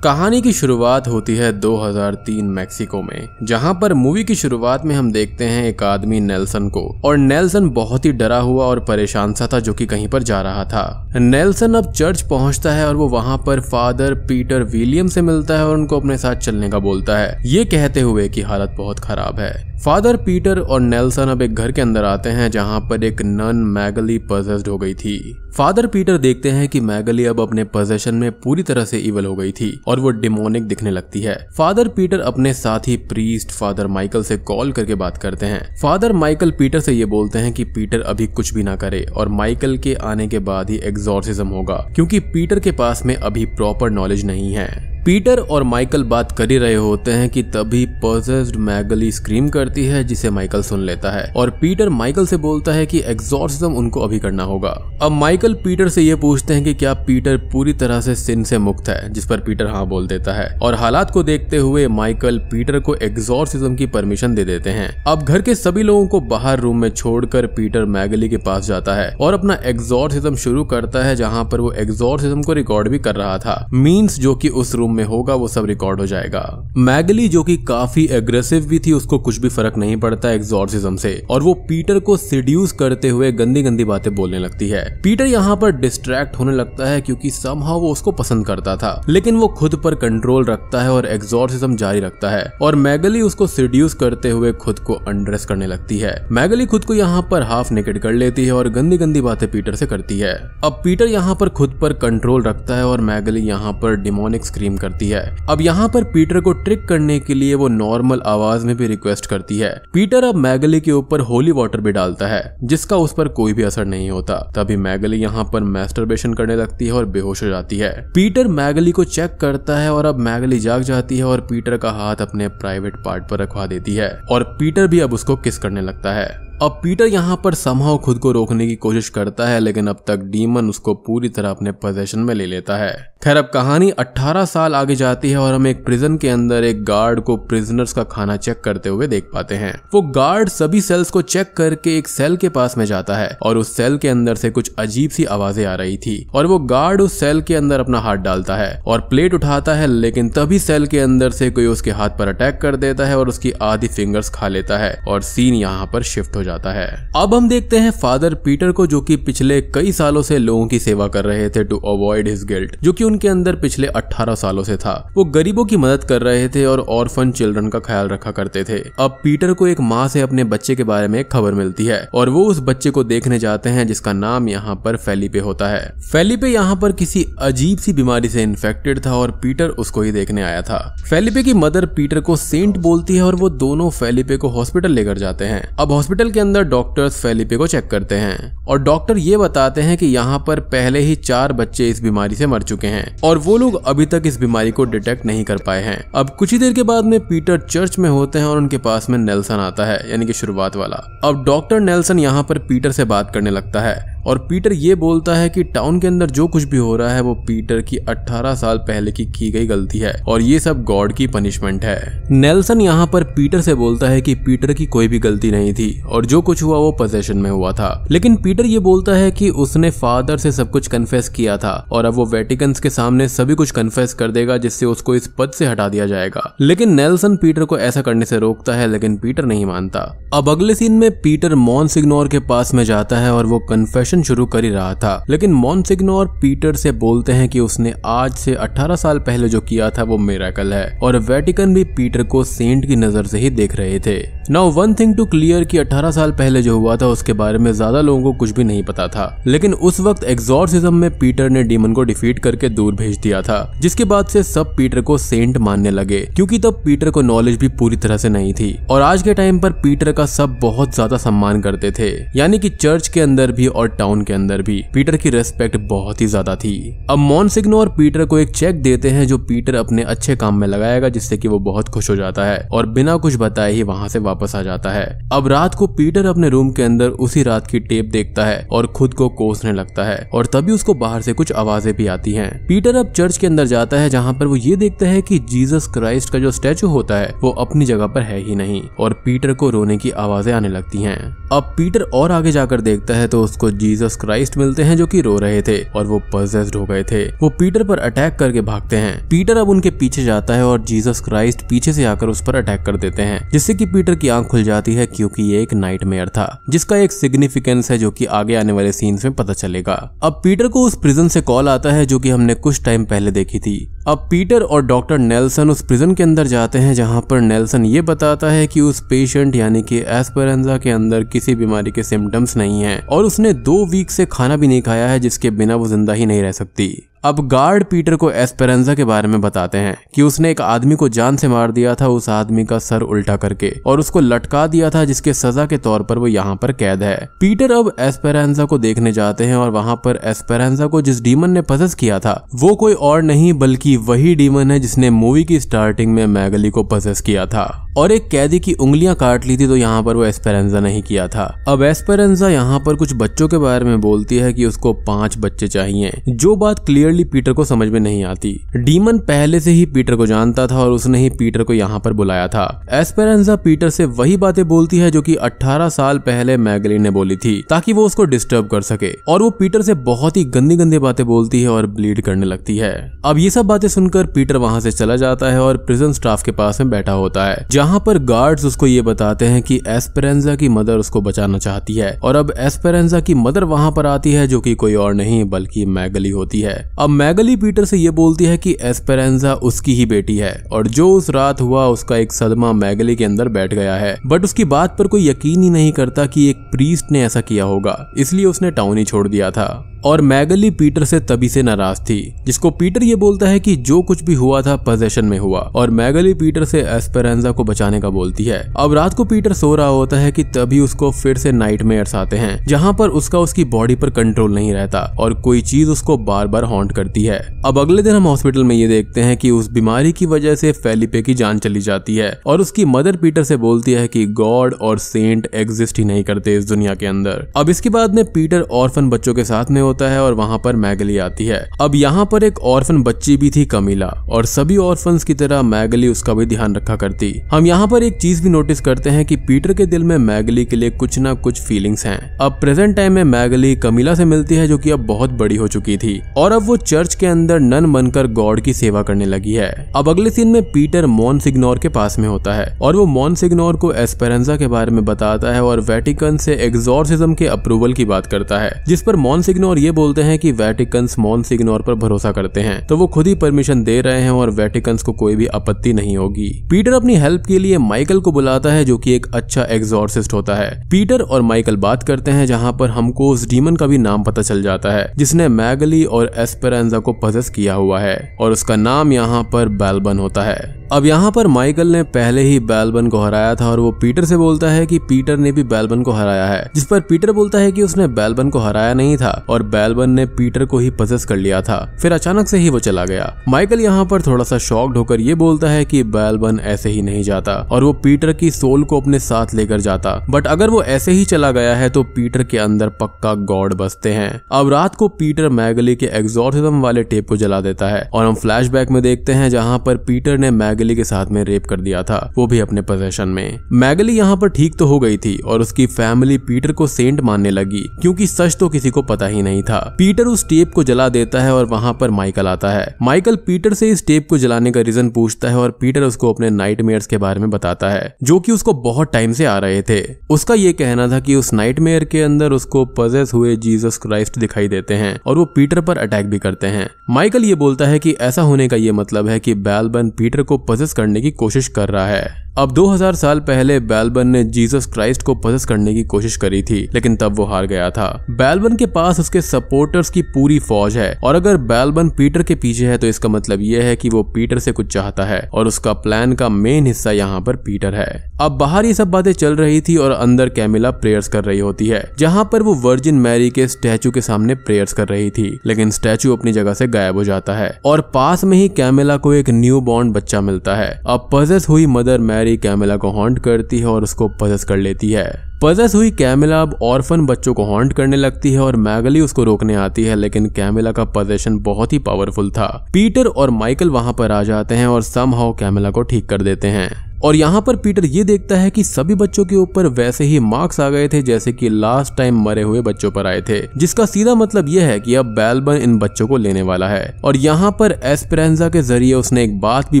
कहानी 0.04 0.42
की 0.42 0.52
शुरुआत 0.52 1.08
होती 1.08 1.36
है 1.36 1.52
2003 1.52 2.44
मैक्सिको 2.44 3.02
में, 3.02 3.28
जहाँ 3.42 3.74
पर 3.74 3.94
मूवी 3.94 4.24
की 4.24 4.34
शुरुआत 4.34 4.84
में 4.84 4.96
हम 4.96 5.12
देखते 5.12 5.44
हैं 5.44 5.64
एक 5.64 5.82
आदमी 5.82 6.20
नेल्सन 6.20 6.68
को, 6.68 7.00
और 7.04 7.16
नेल्सन 7.16 7.70
बहुत 7.70 8.04
ही 8.04 8.12
डरा 8.12 8.38
हुआ 8.38 8.64
और 8.64 8.80
परेशान 8.80 9.32
सा 9.32 9.48
था 9.52 9.60
जो 9.60 9.74
कि 9.74 9.86
कहीं 9.86 10.08
पर 10.08 10.22
जा 10.22 10.42
रहा 10.42 10.64
था। 10.64 11.12
नेल्सन 11.16 11.74
अब 11.74 11.92
चर्च 11.92 12.22
पहुँचता 12.22 12.72
है 12.72 12.88
और 12.88 12.96
वो 12.96 13.08
वहाँ 13.08 13.38
पर 13.46 13.60
फादर 13.60 14.14
पीटर 14.14 14.62
विलियम 14.62 15.08
से 15.08 15.22
मिलता 15.22 15.56
है 15.56 15.66
और 15.66 15.74
उनको 15.76 16.00
अपने 16.00 16.18
साथ 16.18 16.34
चलने 16.34 16.70
का 16.70 16.78
बोलता 16.78 17.18
है। 17.18 17.38
ये 17.44 17.64
कहते 17.64 18.00
हुए 18.00 18.28
कि 18.28 18.40
हालत 18.40 18.74
बहुत 18.78 18.98
खराब 18.98 19.40
है। 19.40 19.71
फादर 19.82 20.16
पीटर 20.16 20.58
और 20.58 20.80
नेल्सन 20.80 21.28
अब 21.28 21.40
एक 21.42 21.54
घर 21.54 21.72
के 21.72 21.80
अंदर 21.80 22.04
आते 22.04 22.30
हैं, 22.30 22.50
जहाँ 22.50 22.80
पर 22.80 23.04
एक 23.04 23.22
नन 23.22 23.62
मैगली 23.68 24.18
पजेस्ड 24.30 24.68
हो 24.68 24.76
गई 24.78 24.94
थी। 24.94 25.14
फादर 25.56 25.86
पीटर 25.86 26.18
देखते 26.18 26.50
हैं 26.50 26.68
कि 26.68 26.80
मैगली 26.80 27.24
अब 27.24 27.40
अपने 27.40 27.64
पोजेशन 27.64 28.14
में 28.14 28.30
पूरी 28.32 28.62
तरह 28.62 28.84
से 28.84 28.98
इवल 28.98 29.24
हो 29.24 29.34
गई 29.36 29.52
थी 29.52 29.72
और 29.86 30.00
वो 30.00 30.10
डिमोनिक 30.10 30.66
दिखने 30.68 30.90
लगती 30.90 31.20
है। 31.20 31.36
फादर 31.56 31.88
पीटर 31.88 32.20
अपने 32.20 32.52
साथी 32.54 32.96
प्रीस्ट 33.08 33.50
फादर 33.50 33.86
माइकल 33.86 34.22
से 34.22 34.36
कॉल 34.36 34.72
करके 34.72 34.94
बात 34.94 35.18
करते 35.18 35.46
हैं। 35.46 35.76
फादर 35.80 36.12
माइकल 36.12 36.50
पीटर 36.50 36.80
से 36.80 36.92
ये 36.92 37.04
बोलते 37.06 37.38
हैं 37.38 37.52
कि 37.52 37.64
पीटर 37.64 38.00
अभी 38.02 38.26
कुछ 38.28 38.54
भी 38.54 38.62
ना 38.62 38.76
करे 38.76 39.04
और 39.06 39.28
माइकल 39.30 39.76
के 39.78 39.94
आने 39.94 40.28
के 40.28 40.38
बाद 40.40 40.70
ही 40.70 40.78
एग्जॉर्सिज्म 40.84 41.48
होगा, 41.48 41.84
क्योंकि 41.94 42.20
पीटर 42.20 42.60
के 42.60 42.72
पास 42.72 43.04
में 43.06 43.14
अभी 43.16 43.44
प्रॉपर 43.46 43.90
नॉलेज 43.90 44.24
नहीं 44.24 44.52
है। 44.52 44.91
पीटर 45.04 45.38
और 45.38 45.62
माइकल 45.62 46.02
बात 46.04 46.32
कर 46.32 46.50
ही 46.50 46.58
रहे 46.58 46.74
होते 46.74 47.10
हैं 47.10 47.28
कि 47.28 47.42
तभी 47.42 47.86
पोजेस्ड 47.86 48.56
मैगली 48.56 49.12
स्क्रीम 49.12 49.48
करती 49.48 49.86
है, 49.86 50.04
जिसे 50.04 50.30
माइकल 50.30 50.62
सुन 50.62 50.80
लेता 50.80 51.10
है। 51.10 51.32
और 51.36 51.50
पीटर 51.50 51.88
माइकल 51.88 52.26
से 52.26 52.36
बोलता 52.36 52.72
है 52.72 52.86
कि 52.86 53.00
एग्जॉर्सिज्म 53.00 53.72
उनको 53.72 54.00
अभी 54.00 54.18
करना 54.18 54.42
होगा। 54.42 54.98
अब 55.02 55.12
माइकल 55.12 55.54
पीटर 55.54 55.88
से 55.88 56.02
ये 56.02 56.14
पूछते 56.14 56.54
हैं 56.54 56.64
कि 56.64 56.74
क्या 56.74 56.94
पीटर 56.94 57.36
पूरी 57.36 57.72
तरह 57.72 58.00
से 58.00 58.14
सिन 58.14 58.44
से 58.44 58.58
मुक्त 58.58 58.88
है, 58.88 59.12
जिस 59.12 59.26
पर 59.26 59.40
पीटर 59.40 59.66
हाँ 59.66 59.86
बोल 59.86 60.06
देता 60.06 60.32
है। 60.32 60.58
और 60.58 60.74
हालात 60.74 61.10
को 61.10 61.22
देखते 61.22 61.56
हुए 61.56 61.86
माइकल 61.88 62.38
पीटर 62.38 62.78
को 62.78 62.94
एग्जॉर्सिज्म 62.94 63.74
की 63.76 63.86
परमिशन 63.86 64.34
दे 64.34 64.44
देते 64.44 64.70
हैं। 64.70 65.04
अब 65.04 65.22
घर 65.22 65.42
के 65.42 65.54
सभी 65.54 65.82
लोगों 65.82 66.06
को 66.06 66.20
बाहर 66.20 66.60
रूम 66.60 66.80
में 66.80 66.88
छोड़कर 66.88 67.46
पीटर 67.46 67.84
मैगली 67.84 68.28
के 68.28 68.36
पास 68.36 68.66
जाता 68.66 68.94
है 68.94 69.14
और 69.20 69.34
अपना 69.34 69.58
एग्जॉर्सिज्म 69.64 70.36
शुरू 70.36 70.64
करता 70.64 71.04
है, 71.04 71.16
जहाँ 71.16 71.44
पर 71.44 71.60
वो 71.60 71.72
एग्जॉर्सिज्म 71.72 72.42
को 72.42 72.52
रिकॉर्ड 72.52 72.88
भी 72.88 72.98
कर 72.98 73.14
रहा 73.14 73.38
था। 73.38 73.66
मीन्स 73.72 74.18
जो 74.20 74.34
की 74.34 74.48
उस 74.48 74.74
रूम 74.74 74.91
में 74.92 75.04
होगा, 75.04 75.34
वो 75.34 75.48
सब 75.48 75.64
रिकॉर्ड 75.64 76.00
हो 76.00 76.06
जाएगा। 76.06 76.72
मैगली, 76.76 77.28
जो 77.28 77.42
कि 77.42 77.56
काफ़ी 77.56 78.06
एग्रेसिव 78.06 78.66
भी 78.66 78.78
थी, 78.78 78.92
उसको 78.92 79.18
कुछ 79.18 79.38
भी 79.38 79.48
फ़र्क 79.48 79.76
नहीं 79.76 79.96
पड़ता 79.96 80.30
एग्जॉर्सिज्म 80.30 80.96
से। 80.96 81.26
और 81.30 81.42
वो 81.42 81.54
पीटर 81.54 81.98
को 81.98 82.16
सिड्यूस 82.16 82.72
करते 82.72 83.08
हुए 83.08 83.32
गंदी 83.32 83.62
गंदी 83.62 83.84
बातें 83.84 84.14
बोलने 84.14 84.38
लगती 84.38 84.68
है। 84.68 85.00
पीटर 85.04 85.26
यहाँ 85.26 85.56
पर 85.56 85.70
डिस्ट्रैक्ट 85.70 86.38
होने 86.38 86.52
लगता 86.52 86.88
है, 86.88 87.00
क्योंकि 87.00 87.30
समहाउ 87.30 87.80
वो 87.80 87.88
उसको 87.88 88.12
पसंद 88.12 88.46
करता 88.46 88.76
था। 88.76 89.04
लेकिन 89.08 89.36
वो 89.36 89.48
खुद 89.48 89.80
पर 89.84 89.94
कंट्रोल 89.94 90.44
रखता 90.44 90.82
है 90.82 90.92
और 90.92 91.06
एग्जॉर्सिज्म 91.06 91.76
जारी 91.76 92.00
रखता 92.00 92.30
है। 92.30 92.52
और 92.62 92.74
मैगली 92.74 93.20
उसको 93.20 93.46
सिड्यूस 93.46 93.94
करते 93.94 94.30
हुए 94.30 94.52
खुद 94.52 94.78
को 94.78 94.92
अंड्रेस 94.94 95.44
करने 95.44 95.66
लगती 95.66 95.98
है। 95.98 96.28
मैगली 96.32 96.66
खुद 96.66 96.84
को 96.84 96.94
यहाँ 96.94 97.28
पर 97.30 97.42
हाफ़ 97.42 97.74
नेकेड 97.74 97.98
कर 97.98 98.12
लेती 98.12 98.46
है 98.46 98.52
और 98.52 98.68
गंदी 98.68 98.98
गंदी 98.98 99.20
बातें 99.20 99.50
पीटर 99.50 99.74
से 99.74 99.86
करती 99.86 100.18
है। 100.18 100.34
अब 100.64 100.80
पीटर 100.84 101.06
यहाँ 101.06 101.34
पर 101.34 101.48
खुद 101.48 101.78
पर 101.82 101.92
कंट्रोल 101.92 102.42
रखता 102.42 102.76
है 102.76 102.86
और 102.86 103.00
मैगली 103.00 103.40
यहाँ 103.40 103.72
पर 103.72 103.96
डिमोनिक 103.96 104.44
स्क्रीम 104.44 104.76
करती 104.82 105.08
है। 105.08 105.24
अब 105.50 105.60
यहाँ 105.60 105.88
पर 105.88 106.04
पीटर 106.04 106.40
को 106.40 106.52
ट्रिक 106.54 106.86
करने 106.88 107.18
के 107.20 107.34
लिए 107.34 107.54
वो 107.54 107.68
नॉर्मल 107.68 108.22
आवाज़ 108.26 108.66
में 108.66 108.76
भी 108.76 108.86
रिक्वेस्ट 108.86 109.26
करती 109.26 109.58
है। 109.58 109.70
पीटर 109.92 110.24
अब 110.24 110.36
मैगली 110.36 110.80
के 110.80 110.92
ऊपर 110.92 111.20
होली 111.22 111.52
वाटर 111.52 111.80
भी 111.80 111.92
डालता 111.92 112.26
है, 112.26 112.56
जिसका 112.64 112.96
उस 112.96 113.14
पर 113.14 113.28
कोई 113.30 113.52
भी 113.52 113.62
असर 113.62 113.84
नहीं 113.84 114.10
होता। 114.10 114.36
तभी 114.56 114.76
मैगली 114.78 115.16
यहाँ 115.16 115.44
पर 115.52 115.62
मैस्टरबेशन 115.62 116.34
करने 116.34 116.56
लगती 116.56 116.86
है 116.86 116.92
और 116.92 117.04
बेहोश 117.06 117.42
हो 117.42 117.48
जाती 117.48 117.78
है। 117.78 117.90
पीटर 118.14 118.48
मैगली 118.50 118.90
को 118.90 119.04
चेक 119.04 119.36
करता 119.40 119.78
है 119.78 119.92
और 119.92 120.06
अब 120.06 120.18
मैगली 120.20 120.58
जाग 120.58 120.82
जाती 120.82 121.18
है 121.18 121.24
और 121.24 121.40
पीटर 121.40 121.76
का 121.76 121.90
हाथ 121.92 122.22
अपने 122.22 122.48
प्राइवेट 122.48 122.96
पार्ट 123.04 123.28
पर 123.28 123.38
रखवा 123.38 123.66
देती 123.66 123.94
है 123.94 124.10
और 124.30 124.42
पीटर 124.58 124.86
भी 124.86 125.00
अब 125.00 125.12
उसको 125.12 125.36
किस 125.36 125.58
करने 125.58 125.80
लगता 125.80 126.12
है। 126.12 126.30
अब 126.62 126.80
पीटर 126.82 127.06
यहाँ 127.06 127.40
पर 127.44 127.54
समहाव 127.54 127.96
खुद 127.98 128.18
को 128.18 128.32
रोकने 128.32 128.66
की 128.66 128.74
कोशिश 128.76 129.08
करता 129.08 129.46
है, 129.46 129.60
लेकिन 129.60 129.86
अब 129.86 130.04
तक 130.06 130.22
डीमन 130.24 130.68
उसको 130.68 130.94
पूरी 130.96 131.28
तरह 131.28 131.50
अपने 131.50 131.72
पोजेशन 131.72 132.18
में 132.18 132.34
ले 132.34 132.46
लेता 132.46 132.76
है। 132.76 133.10
खैर, 133.24 133.36
अब 133.36 133.50
कहानी 133.54 133.90
18 133.92 134.44
साल 134.44 134.74
आगे 134.74 134.94
जाती 134.94 135.30
है 135.30 135.36
और 135.36 135.54
हम 135.54 135.66
एक 135.66 135.84
प्रिजन 135.84 136.16
के 136.16 136.28
अंदर 136.28 136.64
एक 136.64 136.82
गार्ड 136.84 137.20
को 137.20 137.36
प्रिजनर्स 137.36 137.92
का 137.92 138.02
खाना 138.04 138.36
चेक 138.36 138.60
करते 138.60 138.88
हुए 138.88 139.06
देख 139.06 139.28
पाते 139.34 139.54
हैं। 139.54 139.72
वो 139.94 140.02
गार्ड 140.12 140.48
सभी 140.48 140.80
सेल्स 140.80 141.10
को 141.10 141.22
चेक 141.22 141.52
करके 141.56 141.96
एक 141.98 142.08
सेल 142.08 142.36
के 142.36 142.48
पास 142.48 142.76
में 142.78 142.84
जाता 142.84 143.16
है 143.16 143.36
और 143.42 143.56
उस 143.56 143.74
सेल 143.76 143.98
के 143.98 144.08
अंदर 144.08 144.34
से 144.34 144.50
कुछ 144.50 144.72
अजीब 144.78 145.10
सी 145.10 145.24
आवाज़ें 145.26 145.64
आ 145.66 145.74
रही 145.74 145.96
थी 145.96 146.16
और 146.34 146.46
वो 146.46 146.58
गार्ड 146.58 147.00
उस 147.00 147.18
सेल 147.20 147.42
के 147.42 147.54
अंदर 147.54 147.80
अपना 147.80 147.98
हाथ 147.98 148.16
डालता 148.18 148.56
है 148.56 148.80
और 148.86 149.00
प्लेट 149.00 149.34
उठाता 149.34 149.74
है, 149.74 149.86
लेकिन 149.86 150.28
तभी 150.28 150.58
सेल 150.58 150.86
के 150.86 151.00
अंदर 151.00 151.30
से 151.30 151.50
कोई 151.50 151.66
उसके 151.66 151.90
हाथ 151.90 152.18
पर 152.18 152.28
अटैक 152.28 152.60
कर 152.62 152.76
देता 152.76 153.06
है 153.06 153.18
और 153.18 153.28
उसकी 153.28 153.52
आधी 153.62 153.88
फिंगर्स 153.88 154.30
खा 154.30 154.48
लेता 154.48 154.78
है 154.78 154.92
और 155.08 155.22
सीन 155.22 155.54
यहाँ 155.54 155.86
पर 155.92 156.02
शिफ्ट 156.04 156.36
हो 156.36 156.42
जाता 156.42 156.50
है। 156.70 157.10
अब 157.16 157.34
हम 157.34 157.48
देखते 157.48 157.78
हैं 157.78 157.90
फादर 157.92 158.34
पीटर 158.34 158.72
को 158.72 158.86
जो 158.86 159.00
कि 159.00 159.16
पिछले 159.16 159.60
कई 159.74 159.92
सालों 159.92 160.22
से 160.22 160.38
लोगों 160.38 160.66
की 160.66 160.78
सेवा 160.78 161.08
कर 161.08 161.24
रहे 161.24 161.48
थे 161.50 161.64
टू 161.64 161.76
अवॉइड 161.76 162.28
हिज 162.28 162.44
गिल्ट 162.44 162.76
जो 162.82 162.92
कि 162.92 163.04
उनके 163.04 163.28
अंदर 163.28 163.56
पिछले 163.56 163.88
18 163.88 164.34
सालों 164.34 164.64
से 164.64 164.76
था। 164.76 164.94
वो 165.16 165.24
गरीबों 165.24 165.64
की 165.64 165.76
मदद 165.76 166.04
कर 166.04 166.22
रहे 166.22 166.48
थे 166.48 166.64
और 166.64 166.80
ऑर्फन 166.80 167.30
चिल्ड्रन 167.32 167.68
का 167.68 167.78
ख्याल 167.78 168.08
रखा 168.08 168.30
करते 168.30 168.64
थे। 168.64 168.78
अब 168.98 169.18
पीटर 169.24 169.52
को 169.52 169.66
एक 169.66 169.80
माँ 169.80 170.06
से 170.08 170.20
अपने 170.20 170.44
बच्चे 170.44 170.76
के 170.76 170.84
बारे 170.84 171.08
में 171.08 171.22
खबर 171.28 171.54
मिलती 171.54 171.86
है 171.86 172.00
और 172.14 172.28
वो 172.28 172.44
उस 172.44 172.60
बच्चे 172.60 172.90
को 172.90 173.04
देखने 173.04 173.38
जाते 173.38 173.70
हैं 173.70 173.86
जिसका 173.86 174.12
नाम 174.12 174.48
यहाँ 174.48 174.74
पर 174.84 174.96
फैलीपे 174.96 175.38
होता 175.38 175.68
है। 175.68 175.92
फैलीपे 176.12 176.48
यहाँ 176.48 176.76
पर 176.76 176.92
किसी 176.92 177.26
अजीब 177.38 177.78
सी 177.78 177.92
बीमारी 177.92 178.28
से 178.28 178.42
इन्फेक्टेड 178.42 179.04
था 179.06 179.14
और 179.16 179.30
पीटर 179.42 179.68
उसको 179.78 180.02
ही 180.02 180.12
देखने 180.12 180.42
आया 180.42 180.62
था। 180.62 180.78
फैलीपे 181.10 181.42
की 181.42 181.54
मदर 181.54 181.86
पीटर 181.86 182.20
को 182.20 182.36
सेंट 182.36 182.76
बोलती 182.78 183.16
है 183.16 183.22
और 183.22 183.34
वो 183.34 183.48
दोनों 183.48 183.90
फैलीपे 183.90 184.36
को 184.36 184.48
हॉस्पिटल 184.48 184.92
लेकर 184.92 185.18
जाते 185.18 185.44
हैं। 185.44 185.62
अब 185.76 185.92
हॉस्पिटल 185.92 186.30
के 186.32 186.40
अंदर 186.40 186.62
डॉक्टर 186.62 187.08
फेलिपे 187.08 187.56
को 187.56 187.66
चेक 187.66 187.90
करते 187.90 188.14
हैं। 188.14 188.64
और 188.66 188.78
डॉक्टर 188.78 189.18
ये 189.18 189.36
बताते 189.36 189.80
हैं 189.80 189.96
कि 189.98 190.06
यहाँ 190.06 190.44
पर 190.46 190.60
पहले 190.60 191.00
ही 191.00 191.14
चार 191.16 191.52
बच्चे 191.52 191.88
इस 191.88 192.02
बीमारी 192.02 192.34
से 192.34 192.46
मर 192.46 192.62
चुके 192.62 192.86
हैं। 192.86 193.16
और 193.24 193.38
वो 193.38 193.56
लोग 193.56 193.84
अभी 193.84 194.06
तक 194.06 194.22
इस 194.26 194.40
बीमारी 194.40 194.70
को 194.70 194.84
डिटेक्ट 194.84 195.26
नहीं 195.26 195.44
कर 195.44 195.56
पाए 195.56 195.82
हैं। 195.82 196.10
अब 196.14 196.30
कुछ 196.30 196.52
ही 196.52 196.58
देर 196.58 196.72
के 196.72 196.82
बाद 196.82 197.04
में 197.04 197.20
पीटर 197.20 197.60
चर्च 197.60 197.98
में 197.98 198.10
होते 198.10 198.38
हैं 198.38 198.46
और 198.46 198.56
उनके 198.56 198.78
पास 198.78 199.10
में 199.10 199.18
नेल्सन 199.18 199.54
आता 199.54 199.84
है, 199.84 200.10
यानी 200.10 200.26
कि 200.26 200.32
शुरुआत 200.32 200.76
वाला। 200.76 201.20
अब 201.24 201.44
डॉक्टर 201.44 201.80
नेल्सन 201.80 202.18
यहाँ 202.18 202.42
पर 202.42 202.58
पीटर 202.58 202.92
से 202.92 203.04
बात 203.04 203.34
करने 203.34 203.50
लगता 203.50 203.80
है। 203.80 204.11
और 204.26 204.38
पीटर 204.38 204.72
ये 204.72 204.94
बोलता 204.94 205.34
है 205.34 205.48
कि 205.48 205.62
टाउन 205.64 206.00
के 206.00 206.06
अंदर 206.06 206.30
जो 206.30 206.46
कुछ 206.46 206.64
भी 206.64 206.76
हो 206.76 206.96
रहा 206.96 207.14
है, 207.14 207.20
वो 207.20 207.34
पीटर 207.34 207.80
की 207.80 207.96
18 207.96 208.54
साल 208.54 208.78
पहले 208.78 209.12
की 209.12 209.24
की 209.26 209.50
गई 209.50 209.66
गलती 209.66 209.98
है 209.98 210.12
और 210.28 210.42
ये 210.42 210.60
सब 210.60 210.82
गॉड 210.84 211.12
की 211.12 211.26
पनिशमेंट 211.26 211.84
है। 211.84 212.22
नेल्सन 212.30 212.80
यहाँ 212.80 213.06
पर 213.06 213.24
पीटर 213.24 213.60
से 213.60 213.74
बोलता 213.74 214.08
है 214.08 214.20
कि 214.20 214.34
पीटर 214.34 214.72
की 214.72 214.86
कोई 214.86 215.08
भी 215.08 215.18
गलती 215.18 215.50
नहीं 215.50 215.74
थी 215.74 216.00
और 216.00 216.26
जो 216.26 216.40
कुछ 216.42 216.62
हुआ 216.62 216.78
वो 216.78 216.92
पोजेशन 216.92 217.38
में 217.38 217.50
हुआ 217.50 217.72
था। 217.72 218.06
लेकिन 218.10 218.36
पीटर 218.36 218.66
ये 218.66 218.78
बोलता 218.78 219.12
है 219.12 219.30
कि 219.30 219.50
उसने 219.50 219.90
फादर 219.90 220.36
से 220.36 220.52
सब 220.52 220.70
कुछ 220.70 220.86
कन्फेस 220.86 221.28
किया 221.28 221.56
था 221.56 221.86
और 221.92 222.04
अब 222.04 222.14
वो 222.14 222.26
वेटिकन्स 222.26 222.80
के 222.80 222.90
सामने 222.90 223.28
सभी 223.28 223.54
कुछ 223.54 223.70
कन्फेस 223.70 224.14
कर 224.14 224.30
देगा, 224.30 224.56
जिससे 224.56 224.86
उसको 224.86 225.14
इस 225.14 225.26
पद 225.38 225.50
से 225.50 225.66
हटा 225.66 225.88
दिया 225.88 226.06
जाएगा। 226.06 226.56
लेकिन 226.60 226.94
नेल्सन 226.94 227.36
पीटर 227.36 227.64
को 227.64 227.78
ऐसा 227.78 228.02
करने 228.02 228.24
से 228.24 228.38
रोकता 228.38 228.72
है, 228.72 228.86
लेकिन 228.86 229.16
पीटर 229.16 229.44
नहीं 229.44 229.66
मानता। 229.66 230.00
अब 230.34 230.48
अगले 230.48 230.74
सीन 230.74 230.92
में 230.92 231.10
पीटर 231.10 231.54
मॉन 231.54 231.86
सिग्नोर 231.86 232.28
के 232.28 232.38
पास 232.38 232.74
में 232.74 232.84
जाता 232.84 233.18
है 233.18 233.32
और 233.32 233.46
वो 233.46 233.58
कन्फेशन 233.58 234.11
पोजेशन 234.12 234.22
शुरू 234.24 234.46
कर 234.46 234.64
ही 234.64 234.70
रहा 234.70 234.94
था। 234.94 235.24
लेकिन 235.30 235.52
मॉन्सिग्नोर 235.54 236.26
पीटर 236.42 236.76
से 236.76 236.92
बोलते 236.94 237.32
हैं 237.32 237.48
कि 237.48 237.60
उसने 237.60 237.92
आज 238.06 238.34
से 238.34 238.54
18 238.56 238.96
साल 238.96 239.18
पहले 239.20 239.48
जो 239.48 239.60
किया 239.62 239.90
था 239.90 240.02
वो 240.02 240.18
मेराकल 240.20 240.72
है। 240.72 240.98
और 241.02 241.18
वेटिकन 241.22 241.74
भी 241.74 241.84
पीटर 241.96 242.22
को 242.24 242.42
सेंट 242.44 242.86
की 242.86 242.96
नज़र 242.96 243.26
से 243.26 243.38
ही 243.38 243.50
देख 243.52 243.76
रहे 243.76 243.98
थे। 244.00 244.16
Now 244.50 244.70
one 244.72 244.94
thing 244.94 245.14
to 245.16 245.24
clear 245.26 245.64
कि 245.64 245.78
18 245.78 246.10
साल 246.10 246.32
पहले 246.32 246.62
जो 246.62 246.78
हुआ 246.78 246.96
था 246.96 247.06
उसके 247.08 247.32
बारे 247.32 247.58
में 247.58 247.70
ज़्यादा 247.72 248.00
लोगों 248.00 248.22
को 248.22 248.32
कुछ 248.38 248.50
भी 248.50 248.64
नहीं 248.64 248.82
पता 248.84 249.06
था। 249.08 249.26
लेकिन 249.46 249.74
उस 249.74 250.00
वक्त 250.00 250.24
एग्जॉर्सिज्म 250.26 250.94
में 250.94 251.18
पीटर 251.18 251.50
ने 251.50 251.62
डीमन 251.64 251.92
को 251.92 252.02
डिफीट 252.04 252.38
करके 252.38 252.68
दूर 252.70 252.94
भेज 252.94 253.18
दिया 253.18 253.42
था, 253.42 253.60
जिसके 253.80 254.04
बाद 254.04 254.26
से 254.26 254.42
सब 254.42 254.74
पीटर 254.76 255.00
को 255.00 255.18
सेंट 255.18 255.58
मानने 255.58 255.90
लगे, 255.90 256.20
क्योंकि 256.36 256.58
तब 256.58 256.82
पीटर 256.84 257.10
को 257.10 257.22
नॉलेज 257.22 257.58
भी 257.58 257.68
पूरी 257.80 257.96
तरह 257.96 258.16
से 258.16 258.28
नहीं 258.28 258.52
थी। 258.54 258.76
और 258.90 259.02
आज 259.02 259.22
के 259.22 259.34
टाइम 259.34 259.58
पर 259.60 259.72
पीटर 259.82 260.12
का 260.12 260.26
सब 260.28 260.58
बहुत 260.60 260.94
ज़्यादा 260.94 261.16
सम्मान 261.18 261.60
करते 261.60 261.90
थे। 261.90 262.10
यानी 262.36 262.58
कि 262.58 262.68
चर्च 262.72 263.08
के 263.08 263.20
अंदर 263.20 263.52
भी 263.52 263.66
और 263.66 263.88
टाउन 264.02 264.22
के 264.22 264.32
अंदर 264.32 264.62
भी 264.62 264.80
पीटर 264.94 265.16
की 265.16 265.30
रेस्पेक्ट 265.30 265.76
बहुत 265.88 266.20
ही 266.20 266.26
ज़्यादा 266.26 266.56
थी। 266.56 266.74
अब 267.10 267.18
मॉन 267.20 267.48
और 267.74 267.88
पीटर 267.88 268.24
को 268.24 268.38
एक 268.38 268.50
चेक 268.52 268.82
देते 268.82 269.10
हैं 269.10 269.26
जो 269.26 269.38
पीटर 269.40 269.74
अपने 269.74 270.02
अच्छे 270.04 270.36
काम 270.36 270.54
में 270.54 270.66
लगाएगा, 270.68 271.08
जिससे 271.08 271.36
कि 271.38 271.48
वो 271.48 271.58
बहुत 271.60 271.88
खुश 271.88 272.10
हो 272.10 272.16
जाता 272.16 272.44
है 272.44 272.68
और 272.72 272.86
बिना 272.88 273.16
कुछ 273.16 273.36
बताए 273.36 273.72
ही 273.72 273.82
वहाँ 273.82 274.08
से 274.08 274.18
वापस 274.20 274.54
आ 274.56 274.62
जाता 274.62 274.90
है। 274.90 275.06
अब 275.32 275.46
रात 275.48 275.74
को 275.74 275.86
पीटर 275.88 276.26
अपने 276.26 276.48
रूम 276.48 276.70
के 276.70 276.82
अंदर 276.82 277.08
उसी 277.20 277.42
रात 277.42 277.66
की 277.66 277.80
टेप 277.82 278.10
देखता 278.12 278.44
है 278.44 278.66
और 278.72 278.86
खुद 278.92 279.14
को 279.14 279.28
कोसने 279.30 279.72
लगता 279.72 280.04
है 280.04 280.28
और 280.34 280.46
तभी 280.46 280.72
उसको 280.72 280.94
बाहर 280.94 281.22
से 281.22 281.32
कुछ 281.32 281.52
आवाज़ें 281.54 281.92
भी 281.94 282.06
आती 282.06 282.32
हैं। 282.32 282.50
पीटर 282.66 282.96
अब 282.96 283.12
चर्च 283.12 283.38
के 283.38 283.46
अंदर 283.46 283.66
जाता 283.66 283.96
है, 283.96 284.08
जहाँ 284.10 284.32
पर 284.32 284.46
वो 284.46 284.56
ये 284.56 284.76
देखता 284.76 285.06
है 285.06 285.22
कि 285.22 285.38
जीसस 285.50 285.86
क्राइस्ट 285.94 286.30
का 286.30 286.38
जो 286.38 286.50
स्टेचू 286.50 286.88
होता 286.88 287.16
है, 287.16 287.32
वो 287.42 287.50
अपनी 287.60 287.84
जगह 287.84 288.06
पर 288.06 288.22
है 288.22 288.38
ही 288.40 288.54
नहीं 288.54 288.82
और 289.00 289.12
पीटर 289.24 289.52
को 289.54 289.70
रोने 289.70 289.96
की 289.96 290.10
आवाज़ें 290.18 290.52
आने 290.54 290.68
लगती 290.68 291.02
हैं। 291.02 291.18
अब 291.52 291.74
पीटर 291.76 292.02
और 292.14 292.32
आगे 292.32 292.52
जाकर 292.52 292.80
देखता 292.80 293.14
है 293.14 293.28
तो 293.28 293.42
उसको 293.42 293.70
जीसस 293.92 294.16
क्राइस्ट 294.16 294.56
मिलते 294.56 294.82
हैं 294.82 294.96
जो 294.96 295.06
कि 295.06 295.20
रो 295.20 295.36
रहे 295.38 295.62
थे 295.62 295.78
और 295.88 296.06
वो 296.06 296.20
पजेस्ड 296.34 296.76
हो 296.76 296.84
गए 296.84 297.02
थे। 297.02 297.24
वो 297.32 297.48
पीटर 297.50 297.82
पर 297.82 297.98
अटैक 297.98 298.36
करके 298.36 298.60
भागते 298.60 298.96
हैं। 298.96 299.28
पीटर 299.28 299.56
अब 299.56 299.68
उनके 299.68 299.90
पीछे 299.92 300.24
जाता 300.24 300.54
है 300.54 300.66
और 300.66 300.84
जीसस 300.84 301.20
क्राइस्ट 301.20 301.62
पीछे 301.62 301.92
से 301.92 302.04
आकर 302.04 302.28
उस 302.28 302.42
पर 302.46 302.56
अटैक 302.56 302.82
कर 302.82 302.96
देते 302.96 303.22
हैं, 303.22 303.50
जिससे 303.50 303.74
कि 303.74 303.86
पीटर 303.86 304.14
की 304.14 304.28
आँख 304.28 304.46
खुल 304.46 304.62
जाती 304.62 304.94
है 304.94 305.06
क्योंकि 305.06 305.42
ये 305.42 305.62
एक 305.62 305.74
नाइट 305.74 306.04
था, 306.28 306.62
जिसका 306.70 306.96
एक 306.96 307.12
सिग्निफिकेंस 307.12 307.90
है 307.90 307.98
जो 307.98 308.10
कि 308.10 308.24
आगे 308.24 308.54
आने 308.54 308.72
वाले 308.72 308.92
सीन्स 308.92 309.24
में 309.24 309.34
पता 309.34 309.52
चलेगा। 309.52 309.94
अब 310.22 310.40
पीटर 310.44 310.68
को 310.68 310.86
उस 310.86 310.94
प्रिजन 310.94 311.28
से 311.28 311.40
कॉल 311.40 311.68
आता 311.68 311.92
है 311.92 312.06
जो 312.06 312.18
कि 312.18 312.30
हमने 312.30 312.54
कुछ 312.54 312.82
टाइम 312.84 313.04
पहले 313.04 313.30
देखी 313.30 313.58
थी। 313.58 313.76
अब 314.08 314.26
पीटर 314.30 314.62
और 314.62 314.82
डॉक्टर 314.82 315.18
नेल्सन 315.18 315.70
उस 315.70 315.82
प्रिजन 315.82 316.14
के 316.14 316.22
अंदर 316.22 316.46
जाते 316.46 316.78
हैं, 316.78 316.94
जहाँ 316.94 317.20
पर 317.20 317.40
नेल्सन 317.40 317.84
ये 317.84 318.00
बताता 318.02 318.50
है 318.50 318.66
कि 318.66 318.80
उस 318.80 319.00
पेशेंट 319.00 319.56
यानी 319.56 319.82
कि 319.82 319.98
एस्पेरेंजा 319.98 320.78
के 320.78 320.90
अंदर 320.90 321.24
किसी 321.24 321.54
बीमारी 321.54 321.90
के 321.90 322.02
सिम्टम्स 322.02 322.56
नहीं 322.56 322.82
है 322.82 322.98
और 323.10 323.24
उसने 323.24 323.52
दो 323.52 323.81
वीक 323.86 324.10
से 324.10 324.26
खाना 324.26 324.56
भी 324.56 324.68
नहीं 324.68 324.82
खाया 324.82 325.08
है, 325.08 325.20
जिसके 325.20 325.50
बिना 325.50 325.76
वो 325.76 325.86
ज़िंदा 325.86 326.12
ही 326.12 326.26
नहीं 326.26 326.42
रह 326.42 326.52
सकती। 326.52 327.08
अब 327.24 327.40
गार्ड 327.48 327.84
पीटर 327.84 328.14
को 328.16 328.30
एस्पेरेंजा 328.30 328.94
के 328.94 329.04
बारे 329.04 329.28
में 329.28 329.40
बताते 329.40 329.78
हैं 329.78 329.96
कि 330.14 330.22
उसने 330.22 330.50
एक 330.50 330.60
आदमी 330.60 330.94
को 330.94 331.08
जान 331.08 331.36
से 331.36 331.48
मार 331.48 331.72
दिया 331.72 331.94
था 331.94 332.06
उस 332.08 332.28
आदमी 332.28 332.64
का 332.64 332.78
सर 332.78 333.02
उल्टा 333.02 333.36
करके 333.36 333.70
और 333.86 334.00
उसको 334.00 334.20
लटका 334.20 334.66
दिया 334.66 334.88
था 334.90 335.04
जिसके 335.04 335.34
सजा 335.34 335.66
के 335.66 335.76
तौर 335.76 336.02
पर 336.02 336.18
वो 336.18 336.26
यहाँ 336.26 336.56
पर 336.56 336.72
कैद 336.72 337.02
है। 337.02 337.28
पीटर 337.40 337.72
अब 337.72 337.94
एस्पेरेंजा 338.00 338.64
को 338.64 338.78
देखने 338.78 339.12
जाते 339.12 339.44
हैं 339.44 339.56
और 339.56 339.70
वहाँ 339.70 339.96
पर 339.96 340.18
एस्पेरेंजा 340.24 340.86
को 340.86 341.02
जिस 341.02 341.20
डीमन 341.22 341.50
ने 341.50 341.62
पसस 341.62 341.94
किया 341.94 342.18
था, 342.18 342.34
वो 342.54 342.74
कोई 342.74 342.94
और 342.94 343.22
नहीं 343.22 343.52
बल्कि 343.52 343.96
वही 343.98 344.34
डीमन 344.34 344.70
है 344.70 344.80
जिसने 344.80 345.10
मूवी 345.12 345.44
की 345.44 345.60
स्टार्टिंग 345.60 346.12
में 346.14 346.26
मैगली 346.26 346.70
को 346.70 346.84
पसस 346.84 347.20
किया 347.20 347.46
था। 347.46 347.64
और 347.98 348.12
एक 348.12 348.28
कैदी 348.30 348.58
की 348.60 348.72
उंगलियाँ 348.74 349.14
काट 349.14 349.46
ली 349.46 349.56
थी 349.58 349.66
तो 349.66 349.76
यहाँ 349.76 350.02
पर 350.02 350.16
वो 350.16 350.24
एस्पेरेंजा 350.24 350.80
नहीं 350.80 351.02
किया 351.02 351.26
था। 351.28 351.44
अब 351.68 351.82
एस्पेरेंजा 351.82 352.48
यहाँ 352.48 352.78
पर 352.80 352.94
कुछ 352.94 353.12
बच्चों 353.14 353.48
के 353.48 353.58
बारे 353.58 353.84
में 353.84 354.00
बोलती 354.00 354.36
है 354.36 354.52
कि 354.52 354.66
उसको 354.66 354.92
पाँच 355.06 355.36
बच्चे 355.38 355.68
चाहिए। 355.68 356.22
जो 356.28 356.54
बात 356.56 356.84
क्लियरली 357.12 357.30
पीटर 357.30 357.52
को 357.52 357.64
समझ 357.64 357.88
में 357.88 357.98
नहीं 358.00 358.22
आती। 358.24 358.52
डीमन 358.76 359.18
पहले 359.18 359.60
से 359.60 359.70
ही 359.70 359.84
पीटर 359.86 360.14
को 360.16 360.26
जानता 360.26 360.66
था 360.66 360.78
और 360.78 360.90
उसने 360.92 361.18
ही 361.18 361.30
पीटर 361.30 361.62
को 361.62 361.72
यहाँ 361.72 361.98
पर 362.00 362.12
बुलाया 362.12 362.46
था। 362.48 362.64
एस्पेरेंजा 362.90 363.56
पीटर 363.56 363.90
से 363.90 364.04
वही 364.12 364.36
बातें 364.36 364.66
बोलती 364.68 364.98
है 364.98 365.10
जो 365.10 365.22
कि 365.22 365.34
18 365.42 365.88
साल 365.88 366.18
पहले 366.18 366.56
मैगली 366.56 366.98
ने 366.98 367.10
बोली 367.10 367.36
थी, 367.36 367.62
ताकि 367.70 367.92
वो 367.92 368.04
उसको 368.06 368.24
डिस्टर्ब 368.24 368.68
कर 368.68 368.80
सके। 368.82 369.12
और 369.28 369.42
वो 369.42 369.50
पीटर 369.50 369.82
से 369.82 369.94
बहुत 370.02 370.36
ही 370.36 370.44
गंदी 370.46 370.76
गंदी 370.76 370.98
बातें 370.98 371.24
बोलती 371.26 371.62
है 371.62 371.68
और 371.68 371.86
ब्लीड 371.88 372.20
करने 372.20 372.46
लगती 372.46 372.76
है। 372.76 372.92
अब 373.24 373.38
ये 373.38 373.50
सब 373.50 373.66
बातें 373.66 373.88
सुनकर 373.88 374.26
पीटर 374.26 374.56
वहाँ 374.56 374.80
से 374.80 374.90
चला 374.92 375.16
जाता 375.16 375.50
है 375.50 375.60
और 375.60 375.76
प्रिजन 375.76 376.12
स्टाफ 376.12 376.42
के 376.42 376.52
पास 376.52 376.80
में 376.80 376.90
बैठा 376.90 377.12
होता 377.12 377.46
है, 377.46 377.66
जहाँ 377.70 378.02
पर 378.06 378.18
गार्ड्स 378.24 378.64
उसको 378.64 378.86
ये 378.86 379.02
बताते 379.02 379.46
हैं 379.46 379.62
कि 379.62 379.80
एस्पेरेंजा 379.88 380.54
की 380.54 380.68
मदर 380.68 380.96
उसको 380.96 381.20
बचाना 381.20 381.58
चाहती 381.58 381.94
है। 381.94 382.16
और 382.24 382.36
अब 382.36 382.54
एस्पेरेंजा 382.58 383.20
की 383.20 383.34
मदर 383.34 383.64
वहाँ 383.64 383.92
पर 383.92 384.06
आती 384.06 384.32
है 384.32 384.46
जो 384.46 384.60
कि 384.60 384.74
कोई 384.74 384.94
और 384.94 385.14
नहीं, 385.14 385.44
बल्कि 385.44 385.84
मैगली 385.86 386.30
होती 386.30 386.60
है। 386.60 386.90
अब 387.02 387.10
मैगली 387.10 387.54
पीटर 387.56 387.84
से 387.84 387.96
ये 387.96 388.10
बोलती 388.10 388.44
है 388.44 388.56
कि 388.58 388.76
एस्पेरेंजा 388.80 389.54
उसकी 389.54 389.94
ही 389.94 390.04
बेटी 390.06 390.36
है, 390.36 390.52
और 390.72 390.86
जो 390.86 391.08
उस 391.10 391.30
रात 391.30 391.60
हुआ 391.60 391.86
उसका 391.86 392.16
एक 392.16 392.32
सदमा 392.32 392.72
मैगली 392.72 393.16
के 393.16 393.24
अंदर 393.24 393.48
बैठ 393.48 393.74
गया 393.74 393.94
है। 393.94 394.16
बट 394.26 394.44
उसकी 394.44 394.64
बात 394.64 394.96
पर 394.98 395.06
कोई 395.06 395.28
यकीन 395.28 395.62
ही 395.62 395.70
नहीं 395.70 395.92
करता 395.92 396.26
कि 396.26 396.48
एक 396.50 396.56
प्रीस्ट 396.72 397.10
ने 397.12 397.24
ऐसा 397.24 397.40
किया 397.40 397.64
होगा, 397.64 398.12
इसलिए 398.16 398.44
उसने 398.44 398.70
टाउन 398.70 398.98
ही 398.98 399.04
छोड़ 399.04 399.26
दिया 399.28 399.50
था। 399.50 399.91
और 400.04 400.20
मैगली 400.20 400.70
पीटर 400.70 401.04
से 401.04 401.20
तभी 401.20 401.48
से 401.48 401.62
नाराज़ 401.62 402.00
थी, 402.00 402.34
जिसको 402.46 402.70
पीटर 402.70 403.02
ये 403.02 403.16
बोलता 403.16 403.48
है 403.48 403.60
कि 403.60 403.76
जो 403.76 404.00
कुछ 404.02 404.22
भी 404.22 404.34
हुआ 404.34 404.62
था 404.62 404.76
पोजेशन 404.76 405.24
में 405.24 405.38
हुआ, 405.38 405.60
और 405.60 405.90
मैगली 405.90 406.34
पीटर 406.34 406.64
से 406.64 406.80
एस्पेरेंजा 406.82 407.50
को 407.50 407.64
बचाने 407.64 408.00
का 408.00 408.08
बोलती 408.10 408.44
है। 408.44 408.62
अब 408.76 408.94
रात 408.94 409.14
को 409.14 409.24
पीटर 409.24 409.52
सो 409.52 409.74
रहा 409.74 409.86
होता 409.86 410.16
है 410.16 410.32
कि 410.32 410.44
तभी 410.44 410.80
उसको 410.80 411.10
फिर 411.12 411.38
से 411.38 411.52
नाइट 411.52 411.82
आते 412.14 412.36
हैं, 412.36 412.64
जहाँ 412.66 412.92
पर 412.92 413.08
उसका 413.10 413.38
उसकी 413.38 413.64
बॉडी 413.64 413.94
पर 413.94 414.10
कंट्रोल 414.10 414.54
नहीं 414.54 414.72
रहता, 414.72 415.00
और 415.20 415.34
कोई 415.34 415.60
चीज़ 415.62 415.90
उसको 415.90 416.16
बार 416.18 416.46
बार 416.46 416.64
हॉन्ट 416.64 416.92
करती 416.92 417.22
है। 417.24 417.38
अब 417.64 417.78
अगले 417.78 418.02
दिन 418.02 418.14
हम 418.14 418.24
हॉस्पिटल 418.24 418.64
में 418.64 418.74
ये 418.76 418.88
देखते 418.88 419.20
हैं 419.20 419.36
कि 419.36 419.50
उस 419.50 419.70
बीमारी 419.70 420.12
की 420.12 420.26
वजह 420.26 420.54
से 420.54 420.72
फेलिपे 420.72 421.22
की 421.22 421.34
जान 421.34 421.58
चली 421.58 421.80
जाती 421.80 422.16
है, 422.16 422.30
और 422.46 422.60
उसकी 422.60 422.84
मदर 422.84 423.16
पीटर 423.16 423.42
से 423.42 423.56
बोलती 423.56 423.92
है 423.92 424.06
कि 424.08 424.24
गॉड 424.26 424.74
और 424.74 424.98
सेंट 424.98 425.48
एग्जिस्ट 425.54 425.98
ही 425.98 426.04
नहीं 426.04 426.24
करते 426.24 426.56
इस 426.56 426.68
दुनिया 426.68 426.94
के 426.94 427.06
अंदर। 427.06 427.46
अब 427.56 427.70
इसके 427.70 427.90
बाद 427.90 428.14
में 428.14 428.24
पीटर 428.24 428.62
ऑर्फन 428.72 429.10
बच्चों 429.10 429.34
के 429.34 429.44
साथ 429.44 429.70
में 429.70 429.80
होता 429.92 430.08
है 430.10 430.22
और 430.22 430.34
वहाँ 430.34 430.58
पर 430.58 430.76
मैगली 430.78 431.16
आती 431.20 431.46
है। 431.46 431.60
अब 431.80 431.94
यहाँ 431.94 432.24
पर 432.26 432.44
एक 432.44 432.58
ऑर्फन 432.66 433.02
बच्ची 433.02 433.36
भी 433.36 433.50
थी 433.50 433.64
कमीला, 433.66 434.06
और 434.28 434.46
सभी 434.46 434.76
ऑर्फन 434.78 435.18
की 435.18 435.34
तरह 435.34 435.62
मैगली 435.64 436.08
उसका 436.08 436.34
भी 436.34 436.46
ध्यान 436.46 436.74
रखा 436.76 436.96
करती। 436.96 437.32
हम 437.52 437.66
यहाँ 437.66 437.86
पर 437.88 438.02
एक 438.02 438.16
चीज़ 438.16 438.42
भी 438.42 438.48
नोटिस 438.48 438.80
करते 438.80 439.10
हैं 439.10 439.24
कि 439.24 439.36
पीटर 439.38 439.72
के 439.72 439.86
दिल 439.86 440.04
में 440.04 440.16
मैगली 440.18 440.64
के 440.64 440.76
लिए 440.76 440.90
कुछ 440.92 441.18
ना 441.18 441.32
कुछ 441.36 441.60
फीलिंग्स 441.62 442.04
हैं। 442.06 442.18
अब 442.38 442.52
प्रेजेंट 442.60 442.96
टाइम 442.96 443.12
में 443.12 443.22
मैगली 443.24 443.74
कमीला 443.76 444.14
से 444.14 444.24
मिलती 444.24 444.54
है 444.54 444.66
जो 444.68 444.78
कि 444.78 444.90
अब 444.90 445.06
बहुत 445.06 445.30
बड़ी 445.32 445.56
हो 445.56 445.68
चुकी 445.68 445.96
थी, 445.96 446.20
और 446.36 446.52
अब 446.52 446.66
वो 446.66 446.76
चर्च 446.76 447.14
के 447.14 447.26
अंदर 447.26 447.60
नन 447.60 447.92
बनकर 447.92 448.26
गॉड 448.32 448.60
की 448.60 448.74
सेवा 448.74 449.02
करने 449.02 449.24
लगी 449.24 449.52
है। 449.54 449.70
अब 449.96 450.08
अगले 450.08 450.30
सीन 450.30 450.48
में 450.48 450.62
पीटर 450.64 451.06
मॉन 451.08 451.38
सिग्नोर 451.38 451.78
के 451.78 451.88
पास 451.90 452.18
में 452.18 452.28
होता 452.28 452.54
है, 452.54 452.66
और 452.82 452.96
वो 452.96 453.06
मॉन 453.08 453.34
सिग्नोर 453.34 453.76
को 453.76 453.92
एस्पेरेंजा 453.94 454.56
के 454.56 454.66
बारे 454.68 454.90
में 454.90 455.04
बताता 455.04 455.52
है 455.52 455.62
और 455.64 455.80
वेटिकन 455.82 456.36
से 456.36 456.54
एग्जॉर्सिज्म 456.62 457.34
के 457.34 457.46
अप्रूवल 457.48 457.92
की 457.92 458.04
बात 458.04 458.26
करता 458.26 458.58
है, 458.58 458.72
जिस 458.88 459.02
पर 459.02 459.16
मॉन 459.18 459.42
सिग्नोर 459.42 459.78
ये 459.82 459.90
बोलते 459.90 460.22
हैं 460.22 460.38
कि 460.38 460.50
वेटिकन 460.52 461.08
मॉन 461.18 461.42
सिग्नोर 461.42 461.82
पर 461.82 461.94
भरोसा 461.96 462.30
करते 462.32 462.60
हैं। 462.60 462.86
तो 462.86 462.96
वो 462.96 463.06
खुद 463.06 463.26
ही 463.26 463.34
परमिशन 463.34 463.82
दे 463.84 464.00
रहे 464.00 464.20
हैं 464.22 464.30
और 464.30 464.50
वेटिकन 464.50 464.96
को 464.96 465.12
कोई 465.12 465.36
भी 465.36 465.46
आपत्ति 465.48 465.92
नहीं 465.92 466.16
होगी। 466.16 466.48
पीटर 466.70 466.92
अपनी 466.92 467.16
हेल्प 467.16 467.46
के 467.46 467.58
लिए 467.58 467.78
माइकल 467.78 468.20
को 468.20 468.32
बुलाता 468.32 468.72
है 468.72 468.84
जो 468.84 468.98
कि 468.98 469.14
एक 469.14 469.26
अच्छा 469.34 469.64
एग्जॉर्सिस्ट 469.64 470.32
होता 470.32 470.54
है। 470.54 470.70
पीटर 470.90 471.20
और 471.20 471.42
माइकल 471.42 471.76
बात 471.78 472.02
करते 472.02 472.30
हैं 472.30 472.46
जहाँ 472.46 472.72
पर 472.72 472.90
हमको 472.90 473.30
उस 473.30 473.48
डीमन 473.48 473.76
का 473.76 473.86
भी 473.86 473.98
नाम 473.98 474.22
पता 474.22 474.42
चल 474.42 474.62
जाता 474.62 474.92
है, 474.92 475.12
जिसने 475.16 475.48
मैगली 475.50 476.04
और 476.04 476.30
एस्पेरेंजा 476.36 476.98
को 476.98 477.12
पजेस 477.22 477.50
किया 477.50 477.74
हुआ 477.74 478.00
है 478.00 478.36
और 478.40 478.52
उसका 478.52 478.76
नाम 478.76 479.12
यहाँ 479.12 479.42
पर 479.52 479.68
बैलबन 479.74 480.18
होता 480.18 480.42
है। 480.42 480.80
अब 480.92 481.06
यहाँ 481.06 481.30
पर 481.32 481.46
माइकल 481.46 481.88
ने 481.88 482.02
पहले 482.12 482.42
ही 482.42 482.58
बैलबन 482.62 483.08
को 483.08 483.20
हराया 483.20 483.54
था 483.54 483.70
और 483.70 483.80
वो 483.80 483.90
पीटर 483.92 484.24
से 484.24 484.36
बोलता 484.36 484.70
है 484.70 484.86
कि 484.86 484.98
पीटर 485.00 485.36
ने 485.36 485.52
भी 485.52 485.62
बैलबन 485.64 486.02
को 486.02 486.12
हराया 486.12 486.46
है, 486.46 486.70
जिस 486.74 486.84
पर 486.84 487.00
पीटर 487.02 487.32
बोलता 487.32 487.58
है 487.58 487.72
कि 487.72 487.82
उसने 487.82 488.06
बैलबन 488.10 488.50
को 488.50 488.58
हराया 488.58 488.94
नहीं 488.94 489.16
था 489.16 489.30
और 489.48 489.62
बैलबन 489.72 490.10
ने 490.10 490.26
पीटर 490.28 490.64
को 490.64 490.78
ही 490.78 490.90
पजेस 490.92 491.24
कर 491.24 491.36
लिया 491.36 491.60
था। 491.62 491.78
फिर 492.00 492.12
अचानक 492.12 492.48
से 492.48 492.58
ही 492.58 492.70
वो 492.70 492.78
चला 492.80 493.04
गया। 493.04 493.32
माइकल 493.48 493.80
यहाँ 493.80 494.04
पर 494.06 494.22
थोड़ा 494.22 494.44
सा 494.44 494.58
शॉक्ड 494.60 494.96
होकर 494.96 495.20
ये 495.20 495.34
बोलता 495.36 495.70
है 495.70 495.84
कि 495.84 496.02
बैलबन 496.04 496.60
ऐसे 496.62 496.90
ही 496.90 497.02
नहीं 497.02 497.22
जाता 497.22 497.54
और 497.72 497.84
वो 497.84 497.92
पीटर 498.02 498.32
की 498.32 498.50
सोल 498.50 498.84
को 498.84 499.00
अपने 499.00 499.18
साथ 499.20 499.54
लेकर 499.54 499.80
जाता। 499.80 500.14
बट 500.30 500.46
अगर 500.46 500.70
वो 500.70 500.82
ऐसे 500.84 501.12
ही 501.12 501.24
चला 501.24 501.50
गया 501.50 501.74
है 501.76 501.88
तो 501.90 502.02
पीटर 502.14 502.42
के 502.44 502.58
अंदर 502.58 502.88
पक्का 503.00 503.34
गॉड 503.44 503.74
बसते 503.74 504.12
हैं। 504.12 504.42
अब 504.52 504.68
रात 504.68 504.94
को 504.94 505.08
पीटर 505.10 505.48
मैगली 505.50 505.96
के 505.96 506.06
एग्जॉर्सिज्म 506.14 506.80
वाले 506.80 507.02
टेप 507.04 507.28
को 507.28 507.36
जला 507.36 507.60
देता 507.60 507.88
है 507.88 508.02
और 508.04 508.26
हम 508.26 508.34
फ्लैशबैक 508.34 508.90
में 508.90 509.02
देखते 509.02 509.32
हैं 509.32 509.48
जहाँ 509.50 509.78
पर 509.78 509.96
पीटर 510.02 510.38
ने 510.38 510.50
मैगली 510.52 510.96
के 510.96 511.04
साथ 511.04 511.26
में 511.26 511.42
रेप 511.44 511.66
कर 511.66 511.80
दिया 511.80 512.02
था, 512.02 512.32
वो 512.36 512.46
भी 512.46 512.60
अपने 512.60 512.82
पोजेशन 512.82 513.28
में। 513.28 513.58
मैगली 513.72 514.12
यहाँ 514.12 514.36
पर 514.36 514.48
ठीक 514.50 514.76
तो 514.78 514.86
हो 514.86 514.98
गई 515.00 515.16
थी 515.16 515.36
और 515.38 515.60
उसकी 515.60 515.86
फैमिली 515.88 516.38
पीटर 516.40 516.72
को 516.72 516.86
सेंट 516.86 517.20
मानने 517.20 517.50
लगी, 517.50 517.84
क्योंकि 518.00 518.26
सच 518.26 518.56
तो 518.56 518.68
किसी 518.68 518.90
को 518.90 519.02
पता 519.04 519.26
ही 519.26 519.42
नहीं 519.42 519.61
था। 519.62 519.78
पीटर 519.98 520.24
उस 520.24 520.44
टेप 520.48 520.72
को 520.72 520.82
जला 520.84 521.08
देता 521.08 521.42
है 521.42 521.54
और 521.54 521.64
वहाँ 521.64 521.92
पर 521.92 522.10
माइकल 522.10 522.46
आता 522.46 522.70
है। 522.70 522.94
माइकल 523.02 523.36
पीटर 523.36 523.74
से 523.74 523.90
इस 523.90 524.06
टेप 524.06 524.26
को 524.28 524.38
जलाने 524.38 524.70
का 524.70 524.80
रीजन 524.80 525.08
पूछता 525.10 525.48
है 525.48 525.56
और 525.56 525.70
पीटर 525.70 526.02
उसको 526.02 526.32
अपने 526.32 526.50
नाइट 526.50 526.82
के 526.82 527.18
बारे 527.18 527.40
में 527.40 527.50
बताता 527.50 527.90
है, 527.90 528.14
जो 528.22 528.38
कि 528.40 528.52
उसको 528.52 528.72
बहुत 528.74 529.12
टाइम 529.12 529.32
से 529.32 529.44
आ 529.44 529.58
रहे 529.58 529.82
थे। 529.82 530.00
उसका 530.30 530.54
ये 530.54 530.72
कहना 530.72 531.08
था 531.08 531.20
की 531.20 531.34
उस 531.34 531.52
नाइट 531.52 531.80
के 532.10 532.22
अंदर 532.22 532.52
उसको 532.52 532.84
पजेस 532.98 533.32
हुए 533.34 533.56
जीसस 533.56 533.98
क्राइस्ट 533.98 534.38
दिखाई 534.38 534.68
देते 534.68 534.94
हैं 534.94 535.18
और 535.26 535.38
वो 535.38 535.44
पीटर 535.46 535.80
पर 535.80 535.98
अटैक 535.98 536.26
भी 536.26 536.38
करते 536.38 536.66
हैं। 536.66 536.88
माइकल 537.10 537.44
ये 537.44 537.54
बोलता 537.54 537.86
है 537.86 537.98
कि 537.98 538.12
ऐसा 538.20 538.42
होने 538.42 538.68
का 538.68 538.76
ये 538.76 538.92
मतलब 538.92 539.28
है 539.28 539.40
कि 539.40 539.54
बैलबन 539.54 540.10
पीटर 540.10 540.42
को 540.42 540.58
पजेस 540.60 540.92
करने 540.92 541.20
की 541.20 541.30
कोशिश 541.30 541.68
कर 541.68 541.88
रहा 541.88 542.06
है। 542.06 542.51
अब 542.58 542.72
2000 542.72 543.14
साल 543.14 543.38
पहले 543.40 543.78
बैलबन 543.80 544.26
ने 544.26 544.42
जीसस 544.44 544.86
क्राइस्ट 544.86 545.22
को 545.22 545.34
पजस 545.34 545.64
करने 545.64 545.92
की 545.94 546.02
कोशिश 546.04 546.36
करी 546.36 546.62
थी, 546.62 546.80
लेकिन 546.94 547.14
तब 547.16 547.36
वो 547.36 547.44
हार 547.44 547.66
गया 547.66 547.88
था। 547.90 548.08
बैलबन 548.30 548.76
के 548.76 548.86
पास 548.86 549.20
उसके 549.20 549.40
सपोर्टर्स 549.42 550.10
की 550.10 550.22
पूरी 550.24 550.58
फौज 550.58 550.96
है, 550.96 551.16
और 551.24 551.34
अगर 551.34 551.56
बैलबन 551.56 552.08
पीटर 552.08 552.42
के 552.42 552.54
पीछे 552.54 552.86
है 552.86 552.98
तो 552.98 553.06
इसका 553.06 553.28
मतलब 553.28 553.60
ये 553.60 553.82
है 553.82 553.94
कि 553.96 554.08
वो 554.08 554.22
पीटर 554.24 554.58
से 554.58 554.72
कुछ 554.72 554.92
चाहता 554.92 555.24
है, 555.24 555.40
और 555.54 555.66
उसका 555.66 555.92
प्लान 555.92 556.32
का 556.32 556.48
मेन 556.48 556.86
हिस्सा 556.86 557.12
यहाँ 557.12 557.40
पर 557.40 557.56
पीटर 557.58 557.94
है। 557.94 558.30
अब 558.40 558.58
बाहर 558.58 558.86
ये 558.86 558.92
सब 558.94 559.10
बातें 559.10 559.32
चल 559.32 559.56
रही 559.56 559.80
थी, 559.80 559.96
और 559.96 560.10
अंदर 560.10 560.48
कैमिला 560.48 560.90
प्रेयर्स 560.90 561.28
कर 561.28 561.44
रही 561.44 561.58
होती 561.58 561.86
है, 561.86 562.04
जहाँ 562.18 562.44
पर 562.52 562.62
वो 562.62 562.74
वर्जिन 562.82 563.14
मैरी 563.14 563.48
के 563.50 563.66
स्टैचू 563.68 564.10
के 564.10 564.20
सामने 564.20 564.54
प्रेयर्स 564.56 564.92
कर 564.92 565.08
रही 565.08 565.30
थी, 565.30 565.48
लेकिन 565.66 565.90
स्टैचू 565.90 566.36
अपनी 566.36 566.52
जगह 566.52 566.74
से 566.74 566.88
गायब 566.88 567.16
हो 567.16 567.24
जाता 567.24 567.56
है, 567.56 567.72
और 567.84 568.00
पास 568.14 568.44
में 568.44 568.56
ही 568.58 568.68
कैमिला 568.68 569.16
को 569.16 569.34
एक 569.34 569.50
न्यू 569.50 569.80
बॉर्न 569.80 570.12
बच्चा 570.12 570.40
मिलता 570.40 570.76
है। 570.76 570.90
अब 571.06 571.28
पजेस 571.32 571.68
हुई 571.68 571.86
मदर 571.88 572.18
मैरी 572.20 572.40
मैरी 572.42 572.56
कैमिला 572.56 572.96
को 572.96 573.10
हॉन्ट 573.10 573.38
करती 573.38 573.78
है 573.78 573.86
और 573.86 574.02
उसको 574.02 574.28
पजस 574.28 574.64
कर 574.64 574.76
लेती 574.76 575.10
है। 575.10 575.50
पजस 575.62 575.94
हुई 575.94 576.10
कैमिला 576.10 576.62
अब 576.62 576.78
ऑर्फन 576.82 577.26
बच्चों 577.26 577.54
को 577.54 577.64
हॉन्ट 577.64 577.92
करने 577.92 578.16
लगती 578.16 578.52
है 578.52 578.60
और 578.60 578.76
मैगली 578.76 579.20
उसको 579.20 579.44
रोकने 579.44 579.74
आती 579.74 580.04
है, 580.04 580.14
लेकिन 580.14 580.46
कैमिला 580.46 580.92
का 580.92 581.04
पजेशन 581.04 581.58
बहुत 581.58 581.92
ही 581.92 581.98
पावरफुल 581.98 582.50
था। 582.50 582.86
पीटर 582.92 583.26
और 583.26 583.50
माइकल 583.50 583.90
वहाँ 583.90 584.12
पर 584.12 584.32
आ 584.32 584.42
जाते 584.42 584.74
हैं 584.74 584.86
और 584.86 585.02
सम 585.02 585.32
कैमिला 585.58 585.90
को 585.90 586.02
ठीक 586.02 586.28
कर 586.28 586.42
देते 586.42 586.68
हैं। 586.68 587.11
और 587.24 587.36
यहाँ 587.36 587.60
पर 587.62 587.76
पीटर 587.76 588.04
ये 588.04 588.22
देखता 588.24 588.56
है 588.56 588.70
कि 588.70 588.84
सभी 588.84 589.14
बच्चों 589.14 589.44
के 589.44 589.56
ऊपर 589.56 589.86
वैसे 589.88 590.24
ही 590.24 590.38
मार्क्स 590.40 590.80
आ 590.80 590.88
गए 590.90 591.08
थे 591.08 591.20
जैसे 591.22 591.52
कि 591.52 591.68
लास्ट 591.68 592.16
टाइम 592.16 592.40
मरे 592.42 592.62
हुए 592.62 592.80
बच्चों 592.82 593.10
पर 593.10 593.26
आए 593.26 593.42
थे, 593.42 593.60
जिसका 593.76 594.06
सीधा 594.06 594.34
मतलब 594.34 594.68
यह 594.68 594.86
है 594.86 594.98
कि 595.00 595.14
अब 595.14 595.26
बैलबन 595.34 595.76
इन 595.76 595.98
बच्चों 595.98 596.26
को 596.28 596.36
लेने 596.36 596.62
वाला 596.62 596.88
है। 596.88 597.14
और 597.24 597.36
यहाँ 597.36 597.70
पर 597.80 597.92
एस्पेरेंजा 598.04 598.68
के 598.68 598.82
ज़रिए 598.82 599.14
उसने 599.14 599.44
एक 599.44 599.58
बात 599.60 599.90
भी 599.92 600.00